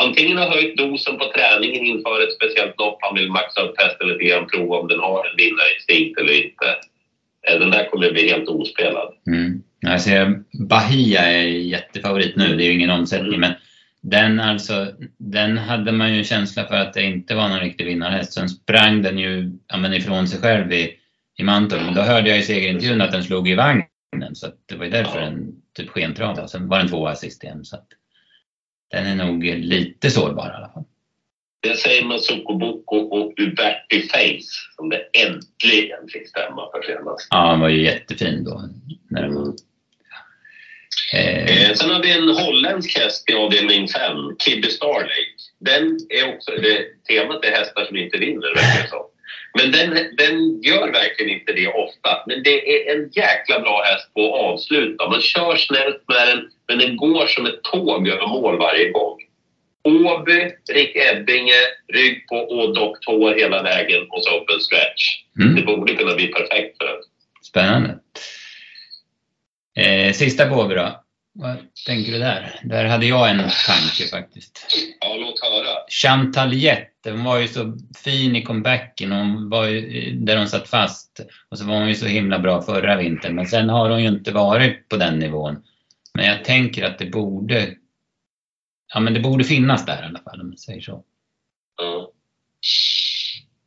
[0.00, 2.98] antingen har höjt dosen på träningen inför ett speciellt lopp.
[3.00, 6.66] Han vill maxa upp hästen lite grann, prova om den har en vinnarinstinkt eller inte.
[7.48, 9.14] Eh, Den där kommer bli helt ospelad.
[9.26, 9.62] Mm.
[9.80, 12.56] Jag ser Bahia är jättefavorit nu.
[12.56, 13.52] Det är ju ingen omsättning, men
[14.02, 18.32] den alltså, den hade man ju känsla för att det inte var någon riktig vinnarhäst.
[18.32, 20.90] Sen sprang den ju ja, men ifrån sig själv i,
[21.38, 21.80] i Mantorp.
[21.84, 23.86] Men då hörde jag i segerintervjun att den slog i vagnen.
[24.34, 25.24] Så det var ju därför Ja.
[25.24, 26.48] den typ skentravade.
[26.48, 27.64] Sen var den tvåa sist igen.
[27.64, 27.86] Så att
[28.90, 30.84] den är nog lite sårbar i alla fall.
[31.64, 37.28] Det säger Masuko Boko och Uberti Face som det äntligen fick stämma för senast.
[37.30, 38.50] Ja, han var ju jättefin då.
[39.10, 39.48] Var.
[39.48, 39.54] Eh,
[41.14, 45.40] Eh, sen har vi en holländsk häst i avdelning 5, Kibbe Starlake.
[45.60, 49.06] Den är också, det, temat är hästar som inte vinner verkar det som.
[49.58, 52.10] Men den, den gör verkligen inte det ofta.
[52.26, 55.08] Men det är en jäkla bra häst på att avsluta.
[55.08, 59.16] Man kör snällt med den, men den går som ett tåg över mål varje gång.
[59.84, 61.60] Åby, Rick Ebbinge,
[61.92, 65.22] rygg på och doktor hela vägen och så open stretch.
[65.40, 65.54] mm.
[65.54, 66.96] Det borde kunna bli perfekt för den.
[67.42, 67.98] Spännande.
[69.76, 71.00] Eh, sista på Åby då.
[71.36, 71.56] Vad
[71.86, 72.60] tänker du där?
[72.64, 74.66] Där hade jag en tanke faktiskt.
[75.00, 75.76] Ja, låt höra.
[75.88, 79.12] Chantal Jette, hon var ju så fin i comebacken.
[79.12, 81.20] Hon var ju, där hon satt fast.
[81.48, 83.34] Och så var hon ju så himla bra förra vintern.
[83.34, 85.56] Men sen har hon ju inte varit på den nivån.
[86.14, 87.74] Men jag tänker att det borde
[88.94, 91.04] Ja men det borde finnas där i alla fall om man säger så.
[91.76, 92.12] Ja.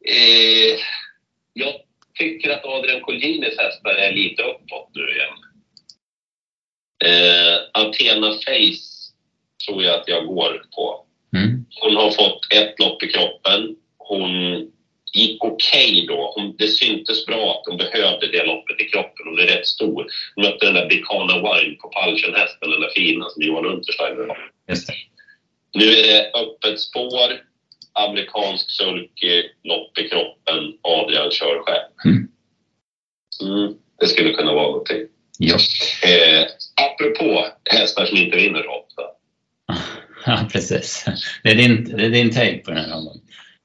[0.10, 0.80] Eh,
[1.54, 1.74] jag
[2.20, 5.38] tycker att Adrian Colginis hästar är lite uppåt nu igen.
[7.06, 9.14] Eh, Athena Face
[9.66, 11.06] tror jag att jag går på.
[11.38, 11.66] Mm.
[11.82, 13.76] Hon har fått ett lopp i kroppen.
[13.98, 14.32] Hon
[15.14, 16.34] gick okej okay då.
[16.36, 19.26] Hon, det syntes bra att hon behövde det loppet i kroppen.
[19.26, 20.06] Hon är rätt stor.
[20.36, 24.52] Hon mötte den där Bicana Wine på Palchen-hästen, den där fina som Johan Untersteiner har.
[25.78, 27.30] Nu är det öppet spår,
[27.94, 31.88] amerikansk sulky, lopp i kroppen, Adrian kör själv.
[32.06, 32.28] Mm.
[33.42, 35.08] Mm, det skulle kunna vara någonting.
[35.40, 35.56] Ja.
[36.04, 36.46] Eh,
[36.82, 38.88] apropå hästar som inte vinner lopp.
[40.26, 41.06] ja, precis.
[41.44, 43.22] Det är din, det är din take på den här omgången.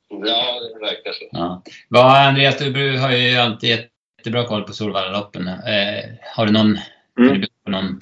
[0.08, 1.28] Ja, det verkar så.
[1.32, 1.62] Ja.
[1.88, 3.70] Vad, Andreas, du har ju alltid
[4.18, 5.48] jättebra koll på Solvallaloppen.
[5.48, 6.04] Eh,
[6.36, 6.78] har du någon,
[7.18, 7.40] Mm.
[7.40, 7.98] du någon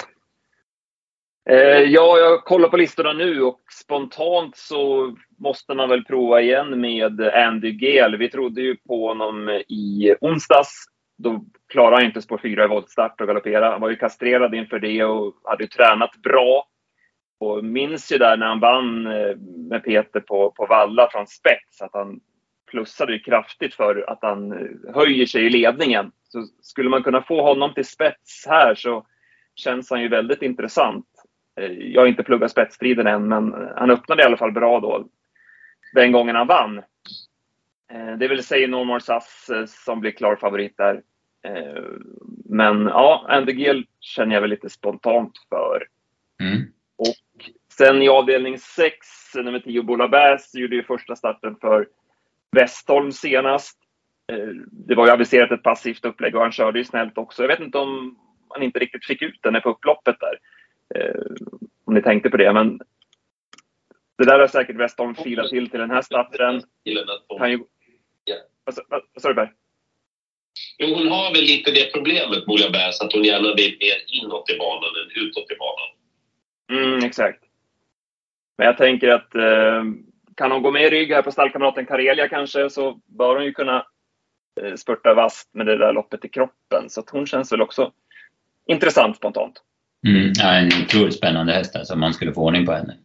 [1.49, 6.81] Eh, ja, jag kollar på listorna nu och spontant så måste man väl prova igen
[6.81, 8.17] med Andy Gel.
[8.17, 10.85] Vi trodde ju på honom i onsdags.
[11.19, 13.71] Då klarade han inte spår 4 i voltstart och galoppera.
[13.71, 16.67] Han var ju kastrerad inför det och hade ju tränat bra.
[17.41, 19.37] Och minns ju där när han vann eh,
[19.69, 22.21] med Peter på, på Valla från spets att han
[22.71, 26.13] plussade ju kraftigt för att han eh, höjer sig i ledningen.
[26.29, 29.07] Så skulle man kunna få honom till spets här så
[29.55, 31.07] känns han ju väldigt intressant.
[31.61, 35.09] Eh, Jag har inte pluggat spetsstriden än, men han öppnade i alla fall bra då.
[35.95, 36.79] Den gången han vann.
[37.93, 41.03] Eh, Det vill säga Normal Sass eh, som blir klar favorit där.
[42.45, 45.87] Men ja, Andy Gill känner jag väl lite spontant för.
[46.41, 46.63] Mm.
[47.73, 48.97] Sen i avdelning 6,
[49.35, 51.89] nummer 10, Bola Bass, gjorde ju första starten för
[52.53, 53.79] Westholm senast.
[54.71, 57.43] Det var ju aviserat ett passivt upplägg och han körde ju snällt också.
[57.43, 60.39] Jag vet inte om han inte riktigt fick ut den på upploppet där.
[60.95, 61.21] Eh,
[61.85, 62.79] Om ni tänkte på det, men
[64.19, 66.63] det där har säkert Westholm filat till till den här starten.
[67.39, 67.59] Kan ju...
[68.65, 68.75] Vad
[69.23, 69.53] sa- du Per?
[70.79, 74.51] Jo, hon har väl lite det problemet, Moja Bärs, att hon gärna vill mer inåt
[74.51, 75.91] i banan än utåt i banan.
[76.85, 77.45] Mm, exakt.
[78.59, 79.85] Men jag tänker att eh,
[80.37, 83.53] kan hon gå med i rygg här på stallkamraten Karelia kanske så bör hon ju
[83.53, 83.87] kunna
[84.61, 86.91] eh, spurta vasst med det där loppet i kroppen.
[86.91, 87.93] Så att hon känns väl också
[88.67, 89.63] intressant spontant.
[90.07, 90.33] Mm.
[90.37, 92.97] Ja, en otroligt spännande häst alltså, om man skulle få ordning på henne.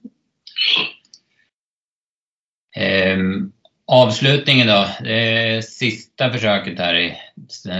[2.76, 3.52] Ehm,
[3.86, 4.90] avslutningen då.
[5.04, 7.18] Det sista försöket här i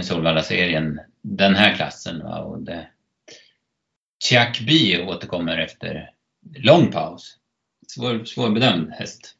[0.02, 1.00] Solvalla-serien.
[1.22, 2.22] Den här klassen.
[2.22, 2.38] Va?
[2.38, 2.88] Och det,
[4.28, 6.10] Chuck B återkommer efter
[6.56, 7.36] lång paus.
[7.86, 9.34] Svår, svårbedömd häst.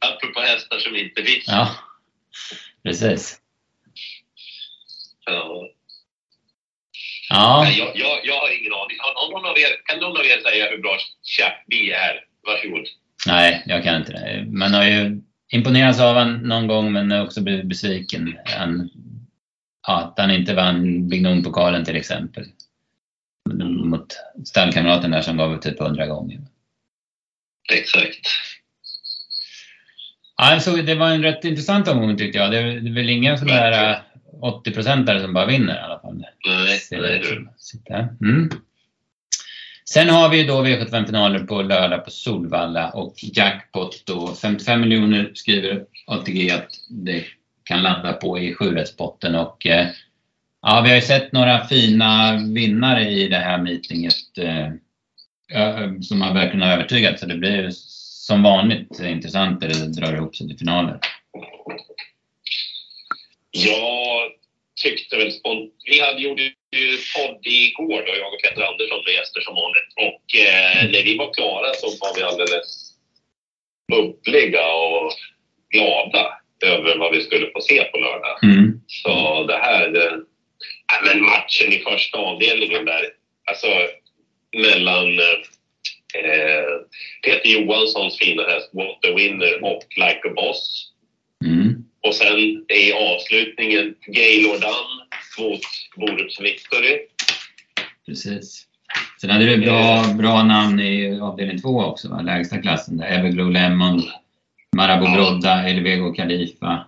[0.00, 1.42] Apropå, hästar som inte vinner.
[1.46, 1.70] Ja,
[2.82, 3.40] precis.
[5.26, 5.68] Ja.
[7.32, 8.96] Ja, Nej, jag, jag, jag har ingen aning.
[8.98, 10.98] Har någon av er, kan någon av er säga hur bra
[11.66, 12.24] B är?
[12.46, 12.86] Varsågod.
[13.26, 14.46] nej, jag kan inte det.
[14.52, 15.20] Man har ju
[15.52, 18.38] imponerats av honom någon gång men också blivit besviken.
[18.44, 18.90] Han,
[19.86, 22.44] ja, att han inte vann Big Noon-pokalen till exempel.
[23.84, 26.40] Mot stallkamraten där som gav typ 100 gånger.
[27.72, 28.26] Exakt.
[30.36, 32.50] Alltså, det var en rätt intressant omgång tyckte jag.
[32.50, 34.02] Det är, väl ingen sån där
[34.42, 36.24] 80 procentare som bara vinner i alla fall.
[36.46, 37.48] Nej, nej du.
[38.26, 38.50] Mm.
[39.84, 44.34] Sen har vi då V75-finaler på lördag på Solvalla och jackpot då.
[44.34, 47.24] 55 miljoner skriver ATG att det
[47.64, 49.86] kan landa på i sjurättspotten och eh,
[50.62, 54.68] ja, vi har ju sett några fina vinnare i det här meetinget eh,
[56.00, 57.68] som har verkligen övertygat så det blir
[58.30, 60.98] som vanligt intressant när det drar ihop sig till finaler.
[63.50, 64.32] Jag
[64.82, 69.14] tyckte väl spont- Vi hade gjorde ju podd igår då, jag och Peter Andersson med
[69.14, 69.92] gäster som vanligt.
[69.96, 72.92] Och eh, när vi var klara så var vi alldeles
[73.92, 75.12] bubbliga och
[75.70, 78.38] glada över vad vi skulle få se på lördag.
[78.42, 78.80] Mm.
[78.86, 80.20] Så det här...
[80.92, 83.04] Ja, men matchen i första avdelningen där,
[83.44, 83.66] alltså
[84.56, 85.18] mellan
[86.14, 86.64] eh,
[87.24, 90.92] Peter Johanssons fina häst What the Winner och Like a Boss.
[92.02, 94.84] Och sen i avslutningen Gaylordan
[95.38, 95.60] mot
[95.96, 96.98] Borups Victory.
[98.06, 98.66] Precis.
[99.20, 102.22] Sen hade du bra, bra namn i avdelning två också, va?
[102.22, 102.96] lägsta klassen.
[102.96, 103.06] Där.
[103.06, 104.02] Everglow Lemon,
[104.76, 105.14] Marabou Ja.
[105.14, 106.86] Brodda, Elvego Khalifa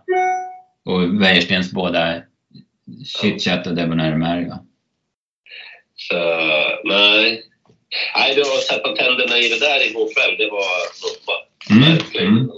[0.85, 2.23] och Wäjerstens båda
[3.21, 4.49] Chitchat och Debonair Mary.
[4.49, 4.59] Va?
[5.97, 6.15] Så
[6.85, 7.43] nej.
[8.17, 10.37] Nej, var att sätta tänderna i det där igår kväll.
[10.39, 10.67] Det var
[11.03, 11.27] något
[11.71, 12.51] Mm, mm.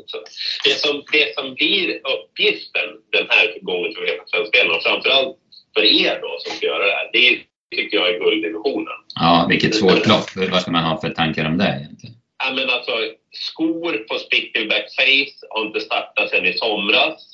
[0.64, 5.36] Det, som, det som blir uppgiften den här gången för V75-spelarna, framförallt
[5.74, 7.38] för er då som ska göra det här, det
[7.76, 8.98] tycker jag är gulddivisionen.
[9.14, 10.50] Ja, vilket svårt lopp.
[10.50, 12.16] Vad ska man ha för tankar om det egentligen?
[12.44, 12.92] Ja, men alltså,
[13.32, 17.30] skor på Spickleback Face har inte startat sedan i somras.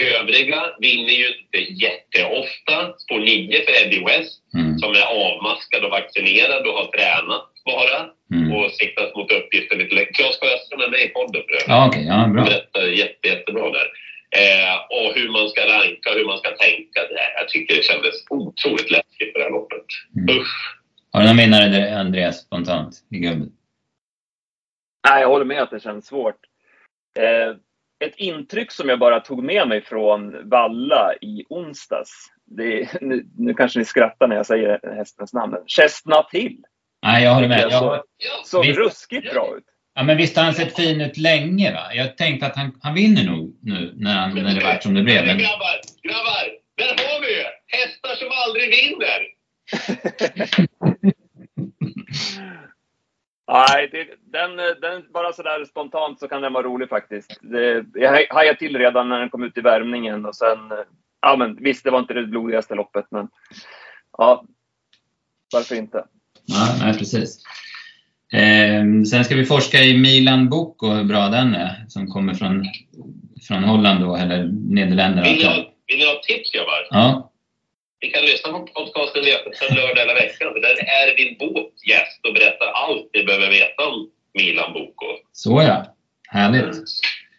[0.00, 2.94] Övriga vinner ju inte jätteofta.
[2.98, 4.78] Spår 9 för Eddie West Mm.
[4.78, 7.98] som är avmaskad och vaccinerad och har tränat bara
[8.34, 8.52] Mm.
[8.56, 10.12] och siktat mot uppgiften lite längre.
[10.16, 11.68] Claes Sjöström är med i podden för övrigt.
[11.68, 12.04] Ja, okej.
[12.12, 12.44] Ja, bra.
[12.44, 13.88] berättar jätte, jättebra där.
[14.40, 16.98] Eh, och hur man ska ranka, hur man ska tänka.
[17.10, 19.86] Det här, jag tycker det kändes otroligt läskigt för det här loppet.
[20.16, 20.38] Mm.
[20.38, 20.56] Usch.
[21.12, 23.48] Har du någon vinnare där, Andreas, spontant i gubbet?
[25.08, 26.40] Nej, jag håller med att det känns svårt.
[27.18, 27.56] Eh,
[28.06, 32.10] ett intryck som jag bara tog med mig från Valla i onsdags.
[32.44, 35.56] Det, nu, nu kanske ni skrattar när jag säger hästens namn.
[35.66, 36.62] Chestnut Hill.
[37.04, 37.60] Nej, jag håller med.
[37.60, 38.78] Jag Jag, så- Ja, Såg Visst.
[38.78, 39.64] ruskigt bra ut.
[39.94, 41.94] ja, men visst har han sett fin ut länge, va?
[41.94, 45.02] Jag tänkte att han, han vinner nog nu när, han, när det vart som det
[45.02, 45.26] blev.
[45.26, 46.44] Men, Grabbar, grabbar!
[46.76, 47.44] Där har vi ju!
[47.66, 49.20] Hästar som aldrig vinner!
[53.48, 57.38] Nej, det, den, den, bara sådär spontant så kan den vara rolig faktiskt.
[57.42, 60.58] Det, jag haj- hajade till redan när den kom ut i värmningen och sen...
[61.20, 63.28] Ja, men visst, det var inte det blodigaste loppet, men...
[64.18, 64.44] Ja,
[65.52, 66.04] varför inte?
[66.46, 67.38] Ja, nej, precis.
[68.32, 72.64] Ehm, sen ska vi forska i Milan Boko, hur bra den är, som kommer från,
[73.48, 75.22] från Holland då, eller Nederländerna.
[75.22, 75.54] Vill ni ha,
[75.86, 76.86] vill ni ha tips grabbar?
[76.90, 77.30] Ja,
[78.02, 79.22] Ni kan lyssna på podcasten
[79.58, 80.52] sen lördag eller veckan.
[80.52, 85.06] För där är Ervin Båth gäst och berättar allt ni behöver veta om Milan Boko.
[85.32, 85.96] så ja.
[86.28, 86.76] Härligt.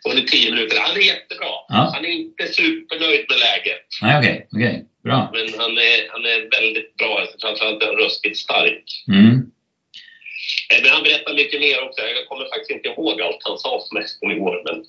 [0.06, 0.78] Och det är tio minuter.
[0.80, 1.54] Han är jättebra.
[1.68, 1.92] Ja.
[1.94, 3.86] Han är inte supernöjd med läget.
[4.02, 4.86] Nej, okej, okej.
[5.06, 5.30] Bra.
[5.34, 7.20] Men han är, han är väldigt bra.
[7.20, 8.84] Alltså, Framförallt är han ruskigt stark.
[9.08, 9.52] Mm.
[10.72, 12.02] Eh, Men han berättar mycket mer också.
[12.02, 14.62] Jag kommer faktiskt inte ihåg allt han sa som hästen igår.
[14.66, 14.86] Men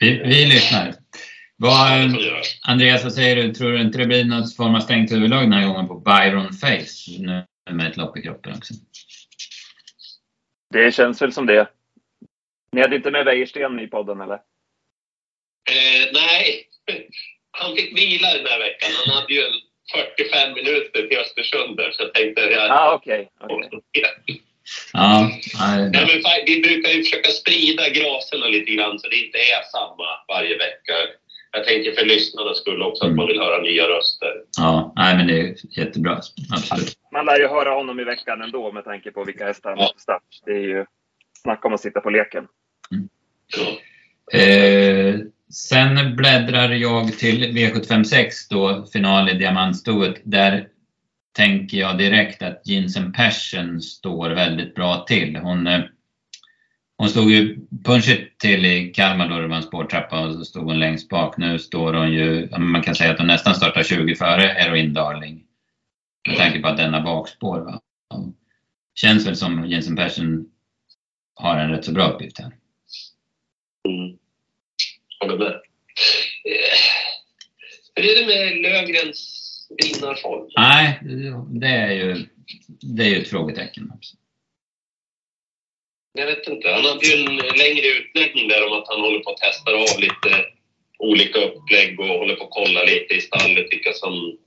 [0.00, 0.94] Vi, vi lyssnar.
[1.56, 1.92] Vad.
[2.62, 3.54] Andreas, vad säger du?
[3.54, 6.52] Tror du inte det blir något form av stängt huvudlag den här gången på Byron
[6.52, 7.10] Face?
[7.18, 8.74] Nu med ett lopp i kroppen också.
[10.72, 11.68] Det känns väl som det.
[12.72, 14.34] Ni hade inte med Wäjersten i podden, eller?
[15.70, 16.68] Eh, nej,
[17.60, 18.90] han fick vila den här veckan.
[19.00, 19.56] Han hade ju en
[20.16, 22.40] 45 minuter till Östersund där, så jag tänkte...
[22.42, 23.28] Jag, Ja, ah, okej.
[23.40, 24.42] okej.
[24.92, 29.38] Ja, Nej, men fa- vi brukar ju försöka sprida graserna lite grann så det inte
[29.38, 30.92] är samma varje vecka.
[31.52, 34.32] Jag tänker för lyssnarnas skull också att man vill höra nya röster.
[34.58, 36.20] ja, nej, men det är jättebra.
[36.52, 36.92] Absolut.
[37.12, 39.84] Man lär ju höra honom i veckan ändå med tanke på vilka hästar han Ja.
[39.84, 40.22] måste start.
[40.46, 40.84] Det är ju
[41.42, 42.46] snacka om att sitta på leken.
[43.56, 44.38] Ja.
[44.38, 45.14] Eh,
[45.52, 50.20] sen bläddrar jag till V756 då, final i diamantstoet.
[50.24, 50.68] Där
[51.36, 55.36] tänker jag direkt att Jensen Persson står väldigt bra till.
[55.36, 55.82] Hon, eh,
[56.96, 60.64] hon stod ju punchigt till i Kalmar då det var en spårtrappa och så stod
[60.64, 61.36] hon längst bak.
[61.36, 65.42] Nu står hon ju, man kan säga att hon nästan startar 20 före Heroin Darling.
[66.28, 67.60] Med tanke på att den har bakspår.
[67.60, 67.80] Va?
[68.94, 70.46] Känns väl som Jensen Persson
[71.34, 72.52] har en rätt så bra uppgift här.
[73.88, 74.18] Mm.
[75.20, 75.52] Håller med.
[76.44, 76.78] Eh,
[77.94, 79.42] Hur är det med Löfgrens
[79.82, 80.50] vinnarform?
[80.56, 80.98] Nej,
[81.60, 82.26] det är ju,
[82.80, 83.92] det är ju ett frågetecken.
[86.12, 86.70] Jag vet inte.
[86.70, 90.00] Han hade ju en längre utläggning där om att han håller på att testa av
[90.00, 90.44] lite
[90.98, 94.38] olika upplägg och håller på att kolla lite i stallet vilka som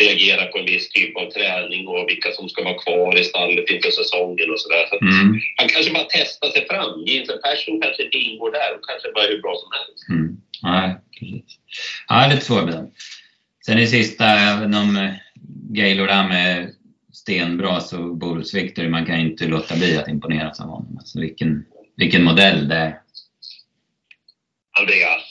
[0.00, 3.70] reagerar på en viss typ av träning och vilka som ska vara kvar i stallet
[3.70, 4.86] inför säsongen och sådär.
[4.88, 7.04] Så Mm, han kanske bara testar sig fram.
[7.06, 10.08] Jensen Persson kanske inte ingår där och kanske bara är hur bra som helst.
[10.08, 10.36] mm.
[10.62, 11.58] Nej, precis.
[12.08, 12.92] Ja, lite svårbedömt.
[13.66, 15.10] Sen i sista, även om eh,
[15.70, 16.68] Gaylord är
[17.12, 20.96] stenbra så Boris Victory, man kan ju inte låta bli att imponeras av honom.
[20.98, 21.64] Alltså vilken,
[21.96, 22.98] vilken modell det är.
[24.80, 25.22] Andreas,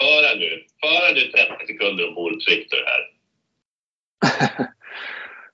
[0.00, 0.64] föra nu.
[0.80, 3.17] Föra nu 30 sekunder om Borups Victor här.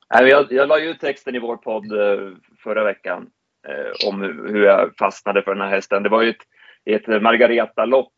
[0.09, 3.31] Jag, jag la ju ut texten i vår podd eh, förra veckan
[3.69, 6.03] eh, om hur hur jag fastnade för den här hästen.
[6.03, 6.43] Det var ju ett,
[6.85, 8.13] ett Margareta-lopp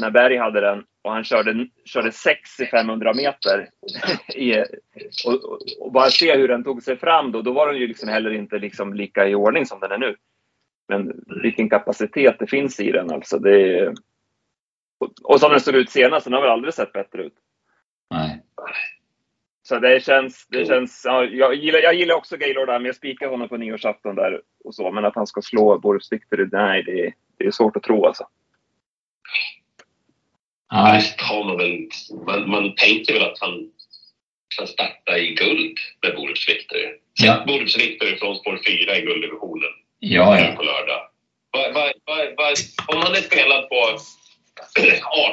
[0.00, 3.68] när Berg hade den och han körde, körde 6 i 500 meter.
[4.34, 4.60] I,
[5.26, 7.86] och, och, och bara se hur den tog sig fram då, då var den ju
[7.86, 10.16] liksom heller inte liksom lika i ordning som den är nu.
[10.88, 13.38] Men vilken kapacitet det finns i den alltså.
[13.38, 13.94] Det är,
[14.98, 17.34] och, och som den såg ut senast, den har väl aldrig sett bättre ut.
[18.10, 18.42] Nej.
[19.68, 22.94] Så det känns, det känns ja, jag, gillar, jag gillar också Gaylord där, men jag
[22.96, 24.90] spikar honom på nyårsafton där och så.
[24.90, 28.06] Men att han ska slå Boris Victory, nej, det, är- det är svårt att tro
[28.06, 28.24] alltså.
[30.70, 31.88] Ja, Visst har man väl...
[32.26, 33.70] Man, man tänker väl att han
[34.58, 36.80] kan starta i guld med Borups Victor.
[37.22, 37.44] Ja.
[37.46, 40.52] Borups Victor från spår 4 i gulddivisionen ja, ja.
[40.56, 41.00] på lördag.
[41.52, 42.54] Va, va, va, va,
[42.96, 43.76] om han är spelad på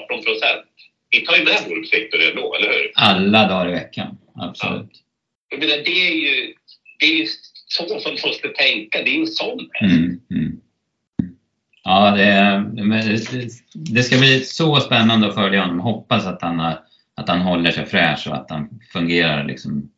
[0.10, 0.66] 18 procent,
[1.10, 2.92] vi tar ju med Borups Victor ändå, eller hur?
[2.96, 4.18] Alla dagar i veckan.
[4.36, 4.92] Absolut.
[5.52, 6.54] Menar, det är ju,
[7.00, 7.28] det är ju
[7.68, 9.04] så som måste tänka.
[9.04, 9.94] Det är ju en sån häst.
[9.94, 10.62] Mm, mm.
[11.84, 12.24] Ja, det,
[13.32, 15.80] det, det ska bli så spännande att följa honom.
[15.80, 16.60] Hoppas att han,
[17.16, 19.92] att han håller sig fräsch och att han fungerar liksom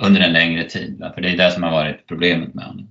[0.00, 1.10] under en längre tid.
[1.14, 2.90] För det är det som har varit problemet med honom.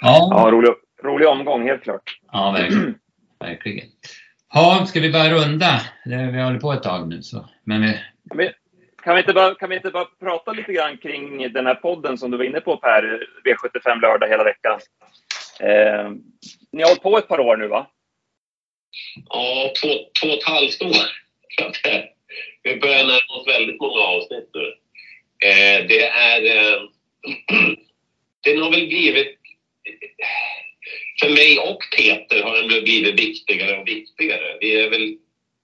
[0.00, 0.70] Ja, ja rolig,
[1.04, 2.20] rolig omgång, helt klart.
[2.32, 2.94] Ja, verkligen.
[3.40, 3.88] verkligen.
[4.56, 5.80] Ja, ska vi börja runda?
[6.04, 7.22] Vi håller på ett tag nu.
[7.22, 7.48] Så.
[7.64, 8.52] Men vi...
[9.02, 12.18] Kan vi, inte bara, kan vi inte bara prata lite grann kring den här podden
[12.18, 14.80] som du var inne på Per, V75 lördag hela veckan?
[15.60, 16.10] Eh,
[16.72, 17.86] ni har hållit på ett par år nu va?
[19.28, 19.88] Ja, två,
[20.20, 21.06] två och ett halvt år.
[22.62, 24.66] Vi börjar närma oss väldigt många avsnitt nu.
[25.48, 26.56] Eh, det är...
[26.56, 26.82] Eh,
[28.44, 29.38] den har väl blivit
[31.20, 34.58] för mig och Peter har den blivit viktigare och viktigare.
[34.60, 35.16] Vi är väl,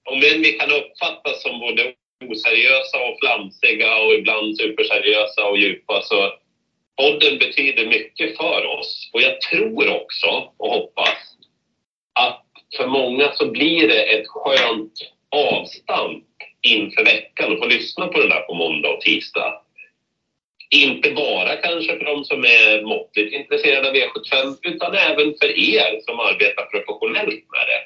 [0.05, 1.93] om än vi kan uppfattas som både
[2.25, 6.33] oseriösa och flamsiga och ibland superseriösa och djupa så
[6.97, 9.11] podden betyder mycket för oss.
[9.13, 11.19] Och jag tror också och hoppas
[12.13, 12.47] att
[12.77, 14.93] för många så blir det ett skönt
[15.31, 16.25] avstamp
[16.63, 19.63] inför veckan och få lyssna på det där på måndag och tisdag.
[20.75, 25.59] Inte bara kanske för de som är måttligt intresserade av e V75 utan även för
[25.59, 27.83] er som arbetar professionellt med det.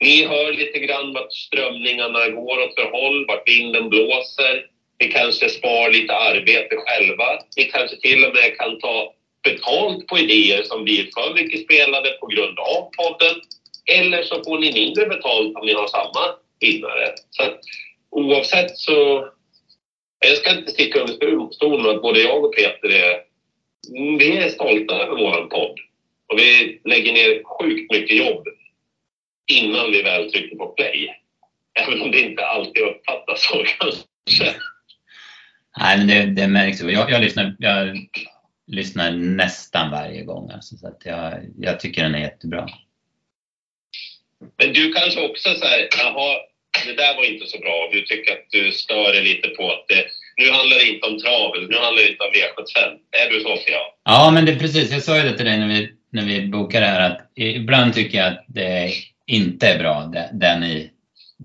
[0.00, 4.66] Ni hör lite grann vart strömningarna går åt för håll, vart vinden blåser.
[5.00, 7.38] Ni kanske spar lite arbete själva.
[7.56, 9.14] Ni kanske till och med kan ta
[9.44, 13.34] betalt på idéer som blir för mycket spelade på grund av podden.
[13.92, 17.14] Eller så får ni mindre betalt om ni har samma vinnare.
[17.30, 17.60] Så att,
[18.10, 19.28] oavsett så
[20.28, 23.22] jag ska inte sticka under stol med att både jag och Peter är,
[24.18, 25.78] vi är stolta över vår podd.
[26.26, 28.46] Och vi lägger ner sjukt mycket jobb
[29.46, 31.20] innan vi väl trycker på play.
[31.74, 34.60] Även om det inte alltid uppfattas så kanske.
[35.78, 36.80] Nej, men det, det märks.
[36.80, 37.96] Jag, jag, lyssnar, jag
[38.66, 40.50] lyssnar nästan varje gång.
[40.50, 42.68] Alltså, så att jag, jag tycker den är jättebra.
[44.56, 46.36] Men du kanske också så här, jaha,
[46.86, 47.88] det där var inte så bra.
[47.92, 50.04] Du tycker att du stör dig lite på att det,
[50.36, 52.78] nu handlar det inte om travel, nu handlar det inte om V75.
[53.22, 53.82] Är du så Fia?
[54.04, 54.92] Ja, men det är precis.
[54.92, 57.94] Jag sa ju det till dig när vi, när vi bokade det här att ibland
[57.94, 58.92] tycker jag att det
[59.26, 60.90] inte är bra det, ni,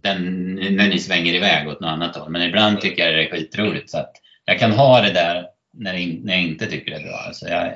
[0.04, 2.32] den, när ni svänger iväg åt något annat håll.
[2.32, 4.12] Men ibland tycker jag det är skitroligt så att
[4.46, 7.18] jag kan ha det där när, när jag inte tycker det är bra.
[7.28, 7.76] Alltså jag,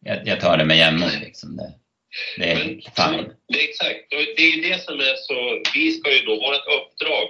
[0.00, 1.56] jag, jag tar det med jämnmod liksom.
[1.56, 1.72] Det,
[2.36, 3.34] det är fine.
[3.48, 4.10] Det är exakt.
[4.10, 5.62] Det är det som är så...
[5.74, 7.28] Vi ska ju då, vårt uppdrag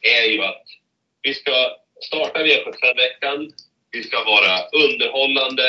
[0.00, 0.64] är ju att
[1.22, 3.52] vi ska starta V75-veckan,
[3.90, 5.64] vi ska vara underhållande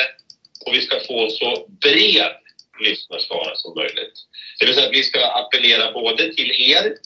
[0.66, 2.32] och vi ska få så bred
[2.80, 4.12] lyssnarskara som möjligt.
[4.58, 6.96] Det vill säga att vi ska appellera både till er,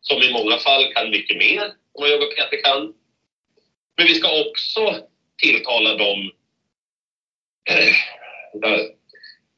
[0.00, 2.94] som i många fall kan mycket mer än vad jag och Peter kan.
[3.96, 5.06] Men vi ska också
[5.42, 6.30] tilltala dem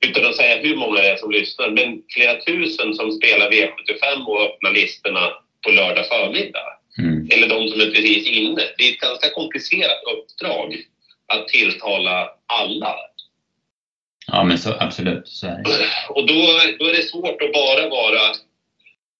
[0.05, 4.25] utan att säga hur många det är som lyssnar, men flera tusen som spelar V75
[4.27, 5.33] och öppnar listorna
[5.65, 6.79] på lördag förmiddag.
[6.99, 7.29] Mm.
[7.31, 8.63] Eller de som är precis inne.
[8.79, 10.77] Det är ett ganska komplicerat uppdrag
[11.27, 12.95] att tilltala alla.
[14.27, 15.29] Ja, men så, absolut.
[15.29, 15.89] Så är det.
[16.09, 16.35] Och då,
[16.79, 18.21] då är det svårt att bara vara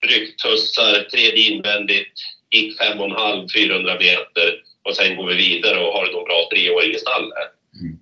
[0.07, 2.13] rycktussar, tredje invändigt,
[2.51, 6.25] gick fem och en halv, 400 meter och sen går vi vidare och har en
[6.25, 7.33] bra treåring i stallet.
[7.81, 7.99] Mm.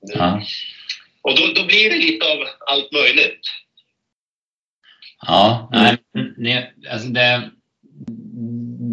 [0.00, 0.42] Ja.
[1.28, 3.40] Och då, då blir det lite av allt möjligt.
[5.26, 5.70] Ja,
[6.36, 7.50] nej, alltså det,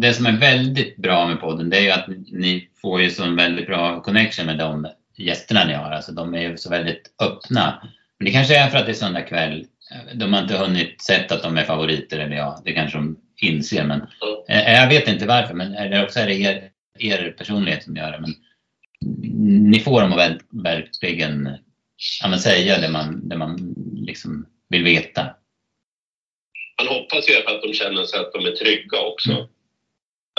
[0.00, 3.30] det som är väldigt bra med podden det är ju att ni får ju så
[3.30, 5.90] väldigt bra connection med de gästerna ni har.
[5.90, 7.82] Alltså de är ju så väldigt öppna.
[8.18, 9.66] Men det kanske är för att det är söndag kväll.
[10.14, 13.84] De har inte hunnit sett att de är favoriter eller ja, det kanske de inser.
[13.84, 14.00] Men
[14.48, 14.74] mm.
[14.74, 18.12] jag vet inte varför, men eh, eller också är det er, er personlighet som gör
[18.12, 18.20] det.
[18.20, 18.34] Men
[19.70, 21.58] ni får dem att verkligen
[22.22, 23.74] ja, men säga det man, det man
[24.06, 25.26] liksom vill veta.
[26.78, 29.30] Man hoppas ju att de känner sig att de är trygga också.
[29.30, 29.44] Mm.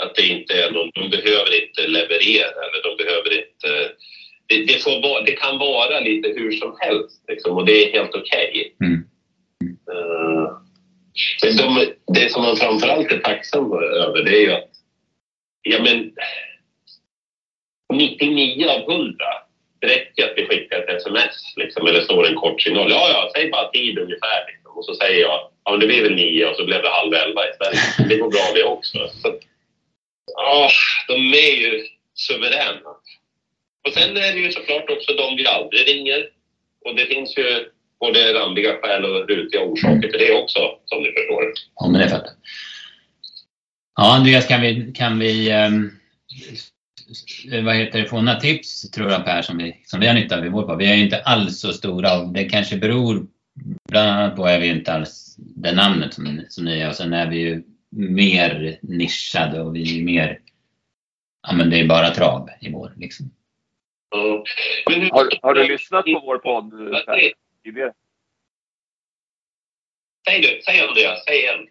[0.02, 3.92] Att det inte är någon, de behöver inte leverera eller de behöver inte...
[4.46, 8.14] Det, det, får det kan vara lite hur som helst liksom, och det är helt
[8.14, 8.72] okej.
[8.76, 8.88] Okay.
[8.88, 9.08] Mm.
[9.92, 10.58] Uh,
[11.56, 14.70] de, det som man framförallt är tacksam över det är ju att
[15.62, 16.12] ja, men,
[17.98, 19.14] 99 av 100
[19.80, 22.90] det räcker att vi skickar ett sms liksom, eller står en kort signal.
[22.90, 24.46] Ja, ja, säg bara tid ungefär.
[24.46, 24.76] Liksom.
[24.76, 27.14] Och så säger jag, ja men det blir väl nio och så blev det halv
[27.14, 28.08] elva istället.
[28.08, 28.98] Det går bra det också.
[29.22, 29.34] Så,
[30.36, 30.70] ja,
[31.08, 32.90] de är ju suveräna.
[33.86, 36.28] Och sen är det ju såklart också de vi aldrig ringer.
[36.84, 37.70] Och det finns ju
[38.00, 41.52] både randiga skäl och rutiga orsaker till det också, som ni förstår.
[41.74, 42.32] Ja, men det fattar.
[43.96, 45.90] Ja, Andreas, kan vi, kan vi um
[47.64, 50.38] vad heter det, få några tips tror jag Per som vi, som vi har nytta
[50.38, 50.78] av i vår podd.
[50.78, 53.26] Vi är ju inte alls så stora och det kanske beror
[53.88, 57.12] bland annat på att vi inte alls det namnet som, som ni är och sen
[57.12, 60.40] är vi ju mer nischade och vi är mer,
[61.48, 63.30] ja men det är bara trav i vår liksom.
[64.86, 66.70] Hur- Har, har du lyssnat på vår podd
[67.06, 67.32] Per,
[67.64, 67.92] tidigare?
[70.28, 71.66] Säg du, säg Andreas, säg igen.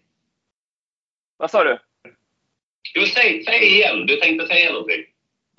[1.38, 1.80] Vad sa du?
[2.96, 4.06] Jo, säg, säg igen.
[4.06, 5.04] Du tänkte säga någonting.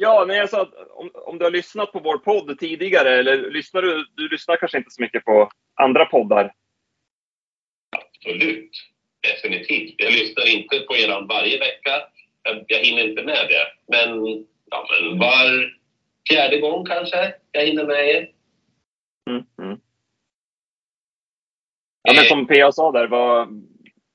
[0.01, 3.51] Ja, men jag sa att om, om du har lyssnat på vår podd tidigare, eller
[3.51, 6.55] lyssnar du, du lyssnar kanske inte så mycket på andra poddar?
[7.97, 8.71] Absolut.
[9.21, 9.95] Definitivt.
[9.97, 11.91] Jag lyssnar inte på er varje vecka.
[12.43, 13.67] Jag, jag hinner inte med det.
[13.97, 14.25] Men,
[14.71, 15.73] ja, men var
[16.31, 18.31] fjärde gång kanske jag hinner med er.
[19.31, 19.81] Mm, mm.
[22.03, 22.73] Ja, men som P.A.
[22.73, 23.65] sa där, vad,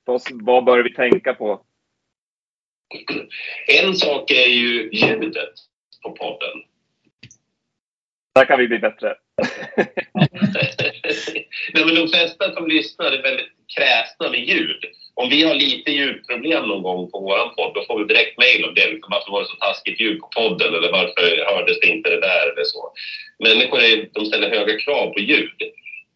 [0.06, 1.66] vad, vad bör vi tänka på?
[3.68, 5.73] En sak är ju ljudet
[6.04, 6.56] på podden.
[8.36, 9.16] Där kan vi bli bättre.
[11.74, 14.82] Nej, men de flesta som lyssnar är väldigt kräsna med ljud.
[15.16, 18.66] Om vi har lite ljudproblem någon gång på vår podd, då får vi direkt mejl
[18.66, 18.88] om det.
[18.88, 20.76] Liksom, varför var det så taskigt ljud på podden?
[20.76, 22.52] Eller varför hördes det inte det där?
[22.52, 22.92] Eller så.
[23.40, 25.60] Människor är, de ställer höga krav på ljud.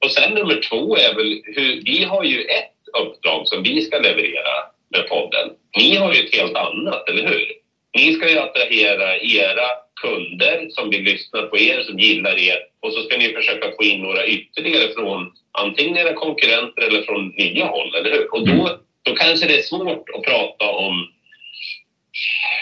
[0.04, 3.98] Och sen nummer två är väl hur, vi har ju ett uppdrag som vi ska
[3.98, 4.56] leverera
[4.90, 5.50] med podden.
[5.78, 7.57] Ni har ju ett helt annat, eller hur?
[7.98, 9.68] Ni ska ju attrahera era
[10.02, 13.84] kunder som vill lyssna på er, som gillar er och så ska ni försöka få
[13.84, 18.34] in några ytterligare från antingen era konkurrenter eller från nya håll, eller hur?
[18.34, 21.08] Och då, då kanske det är svårt att prata om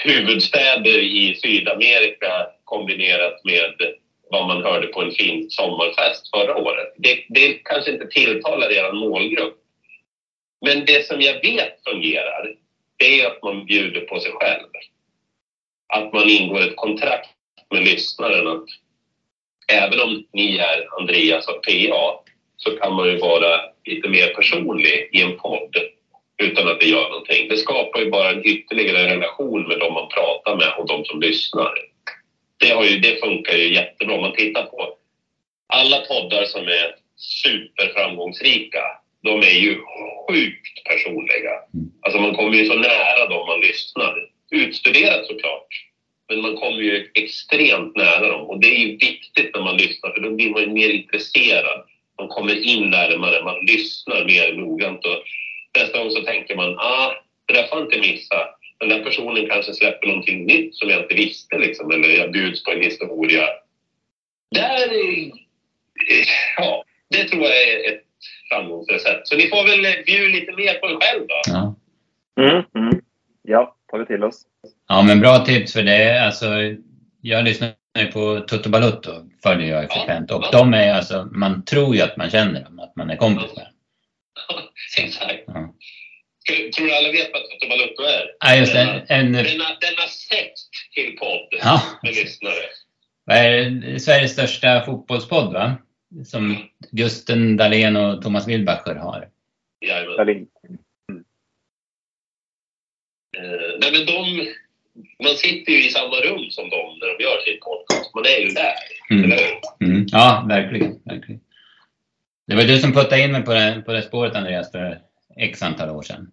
[0.04, 3.74] huvudstäder i Sydamerika kombinerat med
[4.32, 6.94] vad man hörde på en fin sommarfest förra året.
[6.96, 9.56] Det, det kanske inte tilltalar er målgrupp.
[10.66, 12.54] Men det som jag vet fungerar,
[12.98, 14.68] det är att man bjuder på sig själv.
[15.88, 17.30] Att man ingår ett kontrakt
[17.70, 18.66] med lyssnaren att
[19.68, 22.20] även om ni är Andreas och PA
[22.58, 25.76] så kan man ju vara lite mer personlig i en podd
[26.38, 27.48] utan att det gör någonting.
[27.50, 31.20] Det skapar ju bara en ytterligare relation med de man pratar med och de som
[31.20, 31.72] lyssnar.
[32.58, 34.16] Det, har ju, det funkar ju jättebra.
[34.16, 34.96] Om man tittar på
[35.68, 38.82] alla poddar som är superframgångsrika,
[39.24, 39.78] de är ju
[40.28, 41.52] sjukt personliga.
[42.02, 44.14] Alltså man kommer ju så nära dem man lyssnar.
[44.56, 45.68] Utstuderat såklart,
[46.30, 48.42] men man kommer ju extremt nära dem.
[48.50, 51.84] Och det är ju viktigt när man lyssnar, för då blir man ju mer intresserad.
[52.20, 55.06] Man kommer in närmare, man lyssnar mer noggrant.
[55.06, 55.24] Och
[55.78, 57.12] nästa gång så tänker man, ah,
[57.46, 58.48] det där får jag inte missa.
[58.80, 61.92] Den där personen kanske släpper någonting nytt som jag inte visste, liksom.
[61.92, 63.44] eller jag bjuds på en historia.
[64.52, 65.32] Där, är-
[66.58, 68.04] ja, det tror jag är ett
[68.50, 69.28] framgångsrecept.
[69.28, 71.42] Så ni får väl bjuda lite mer på er själv då.
[71.48, 71.76] Ja.
[72.40, 73.02] Mm, mm.
[73.48, 74.42] Ja, tar vi till oss.
[74.88, 76.26] ja, men bra tips för det.
[76.26, 76.46] Alltså,
[77.22, 79.12] jag lyssnar ju på Toto Balutto,
[79.44, 80.32] följer jag Ja, frekvent.
[80.32, 83.56] Och de är alltså, man tror ju att man känner dem, att man är kompis
[83.56, 84.62] med dem.
[84.98, 85.44] Exakt.
[85.48, 85.74] Ja.
[86.48, 88.26] Tror- du alla vet vad Toto Balutto är?
[88.40, 89.06] Ja, just det.
[89.08, 90.60] En, Denna, denna sekt
[90.94, 92.54] till podd ja, med lyssnare.
[93.26, 94.00] vad är det?
[94.00, 95.76] Sveriges största fotbollspodd, va?
[96.26, 96.58] Som
[96.92, 99.28] Gusten Dahlén och Thomas Wilbacher har.
[99.82, 100.48] Jajamän.
[103.38, 104.48] Eh, nej, men de,
[105.24, 108.16] man sitter ju i samma rum som dem när de gör sin podcast.
[108.16, 108.74] Man är ju där,
[109.10, 109.24] Mm.
[109.24, 109.88] eller hur?
[109.90, 110.06] Mm.
[110.12, 111.42] Ja, verkligen, verkligen.
[112.48, 115.02] Det var du som puttade in mig på det, på det spåret, Andreas, för
[115.38, 116.32] x antal år sedan.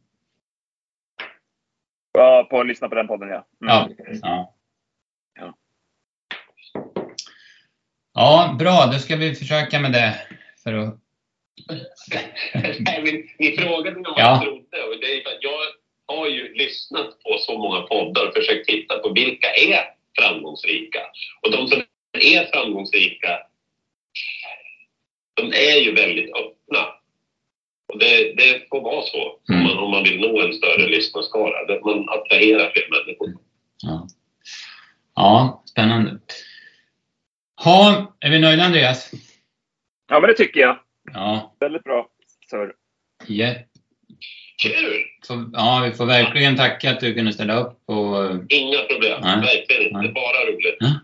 [2.13, 3.47] Ja, på att lyssna på den podden, ja.
[3.63, 3.75] Mm.
[3.75, 3.89] Ja.
[4.23, 4.55] Ja.
[5.41, 5.55] Ja.
[8.15, 8.87] Ja, bra.
[8.93, 10.15] Då ska vi försöka med det.
[10.63, 10.95] För att...
[12.55, 14.15] Nej, men ni frågade Ja.
[14.17, 14.83] jag trodde.
[14.83, 15.61] Och det är för att jag
[16.17, 19.81] har ju lyssnat på så många poddar och försökt titta på vilka är
[20.19, 21.01] framgångsrika.
[21.43, 21.83] Och de som
[22.13, 23.39] är framgångsrika,
[25.35, 26.87] de är ju väldigt öppna.
[27.93, 29.63] Och det, det får vara så om, Mm.
[29.67, 31.75] man, om man vill nå en större lyssnarskara.
[31.75, 33.29] Att man attraherar fler människor.
[33.83, 34.07] Ja.
[35.15, 36.19] ja, spännande.
[37.65, 39.11] Ha, är vi nöjda, Andreas?
[40.09, 40.79] ja, men det tycker jag.
[41.13, 42.09] Ja, Väldigt bra.
[42.51, 42.73] Sir.
[43.27, 43.55] ja.
[44.63, 45.03] Kul!
[45.27, 47.79] Får- ja, vi får verkligen tacka att du kunde ställa upp.
[47.87, 49.21] Och, Inga problem.
[49.23, 49.37] Nej.
[49.37, 49.99] Verkligen inte.
[49.99, 50.13] Nej.
[50.13, 50.77] Bara roligt.
[50.81, 51.01] Ja.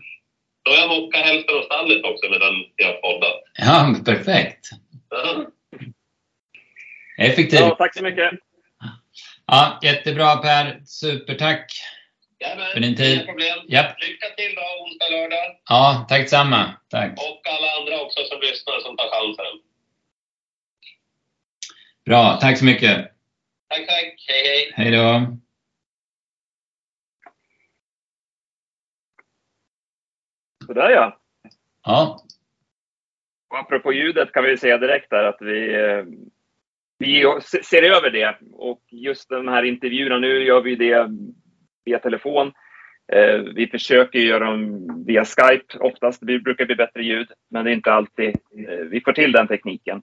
[0.63, 3.43] Då har jag mockat hälften av stallet också medan jag har poddat.
[3.57, 4.69] ja, perfekt.
[5.09, 5.45] Ja.
[7.17, 7.59] Effektivt.
[7.59, 8.31] Ja, tack så mycket.
[9.45, 10.81] Ja, jättebra Per.
[10.85, 11.65] Supertack.
[12.39, 13.13] Jajamän, För din tid.
[13.15, 13.57] Inga problem.
[13.67, 13.95] Japp.
[14.01, 15.55] Lycka till då, onsdag, lördag.
[15.69, 16.73] Ja, tack detsamma.
[16.89, 17.11] Tack.
[17.11, 19.61] Och alla andra också som lyssnar som tar chansen.
[22.05, 23.11] Bra, tack så mycket.
[23.69, 24.25] Tack, tack.
[24.27, 24.71] Hej, hej.
[24.75, 25.37] Hej då.
[30.65, 31.19] Sådär ja.
[31.85, 32.19] Ja.
[33.49, 36.03] Och apropå ljudet kan vi säga direkt där att vi, eh,
[36.97, 38.37] vi ser över det.
[38.53, 41.09] Och just de här intervjuerna, nu gör vi det
[41.85, 42.51] via telefon.
[43.11, 46.19] Eh, vi försöker göra dem via Skype oftast.
[46.21, 49.47] Det brukar bli bättre ljud, men det är inte alltid eh, vi får till den
[49.47, 50.01] tekniken.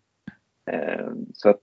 [1.32, 1.62] Så att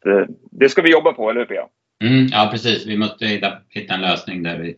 [0.51, 1.67] det ska vi jobba på, eller hur Pia?
[2.03, 2.85] Mm, ja, precis.
[2.85, 4.77] Vi måste hitta, hitta en lösning där, vi,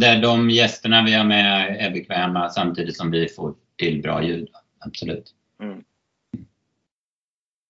[0.00, 4.48] där de gästerna vi har med är bekväma samtidigt som vi får till bra ljud.
[4.86, 5.30] Absolut.
[5.62, 5.84] Mm.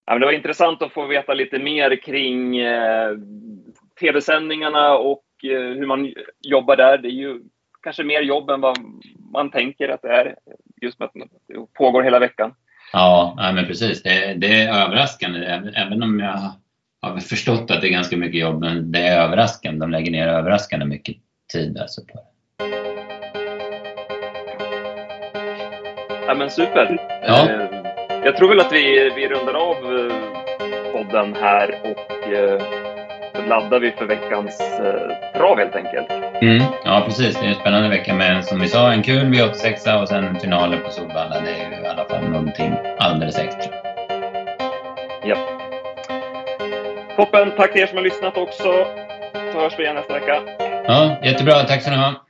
[0.06, 3.10] Ja, men det var intressant att få veta lite mer kring eh,
[4.00, 6.98] tv-sändningarna och eh, hur man jobbar där.
[6.98, 7.42] Det är ju
[7.82, 8.78] kanske mer jobb än vad
[9.32, 10.36] man tänker att det är,
[10.82, 11.12] just med att
[11.48, 12.54] det pågår hela veckan.
[12.92, 14.02] Ja, men precis.
[14.02, 15.38] Det, det är överraskande,
[15.74, 16.52] även om jag
[17.12, 19.80] har förstått att det är ganska mycket jobb, men det är överraskande.
[19.80, 21.16] De lägger ner överraskande mycket
[21.52, 22.36] tid alltså på det.
[26.26, 26.96] Ja, men super.
[27.26, 27.50] Ja.
[27.50, 27.66] Eh,
[28.24, 30.16] jag tror väl att vi, vi rundar av eh,
[30.92, 32.62] podden här och eh,
[33.48, 34.58] laddar vi för veckans
[35.34, 36.10] trav helt enkelt.
[36.42, 37.36] Mm, ja, precis.
[37.40, 40.80] Det är en spännande vecka med, som vi sa, en kul V86 och sen finalen
[40.84, 41.40] på Solvalla.
[41.40, 43.72] Det är ju i alla fall någonting alldeles extra.
[45.24, 45.55] Ja.
[47.16, 47.52] Toppen!
[47.56, 48.86] Tack till er som har lyssnat också.
[49.52, 50.42] Så hörs vi igen nästa vecka.
[50.86, 51.64] Ja, jättebra.
[51.64, 52.25] Tack så ni ha.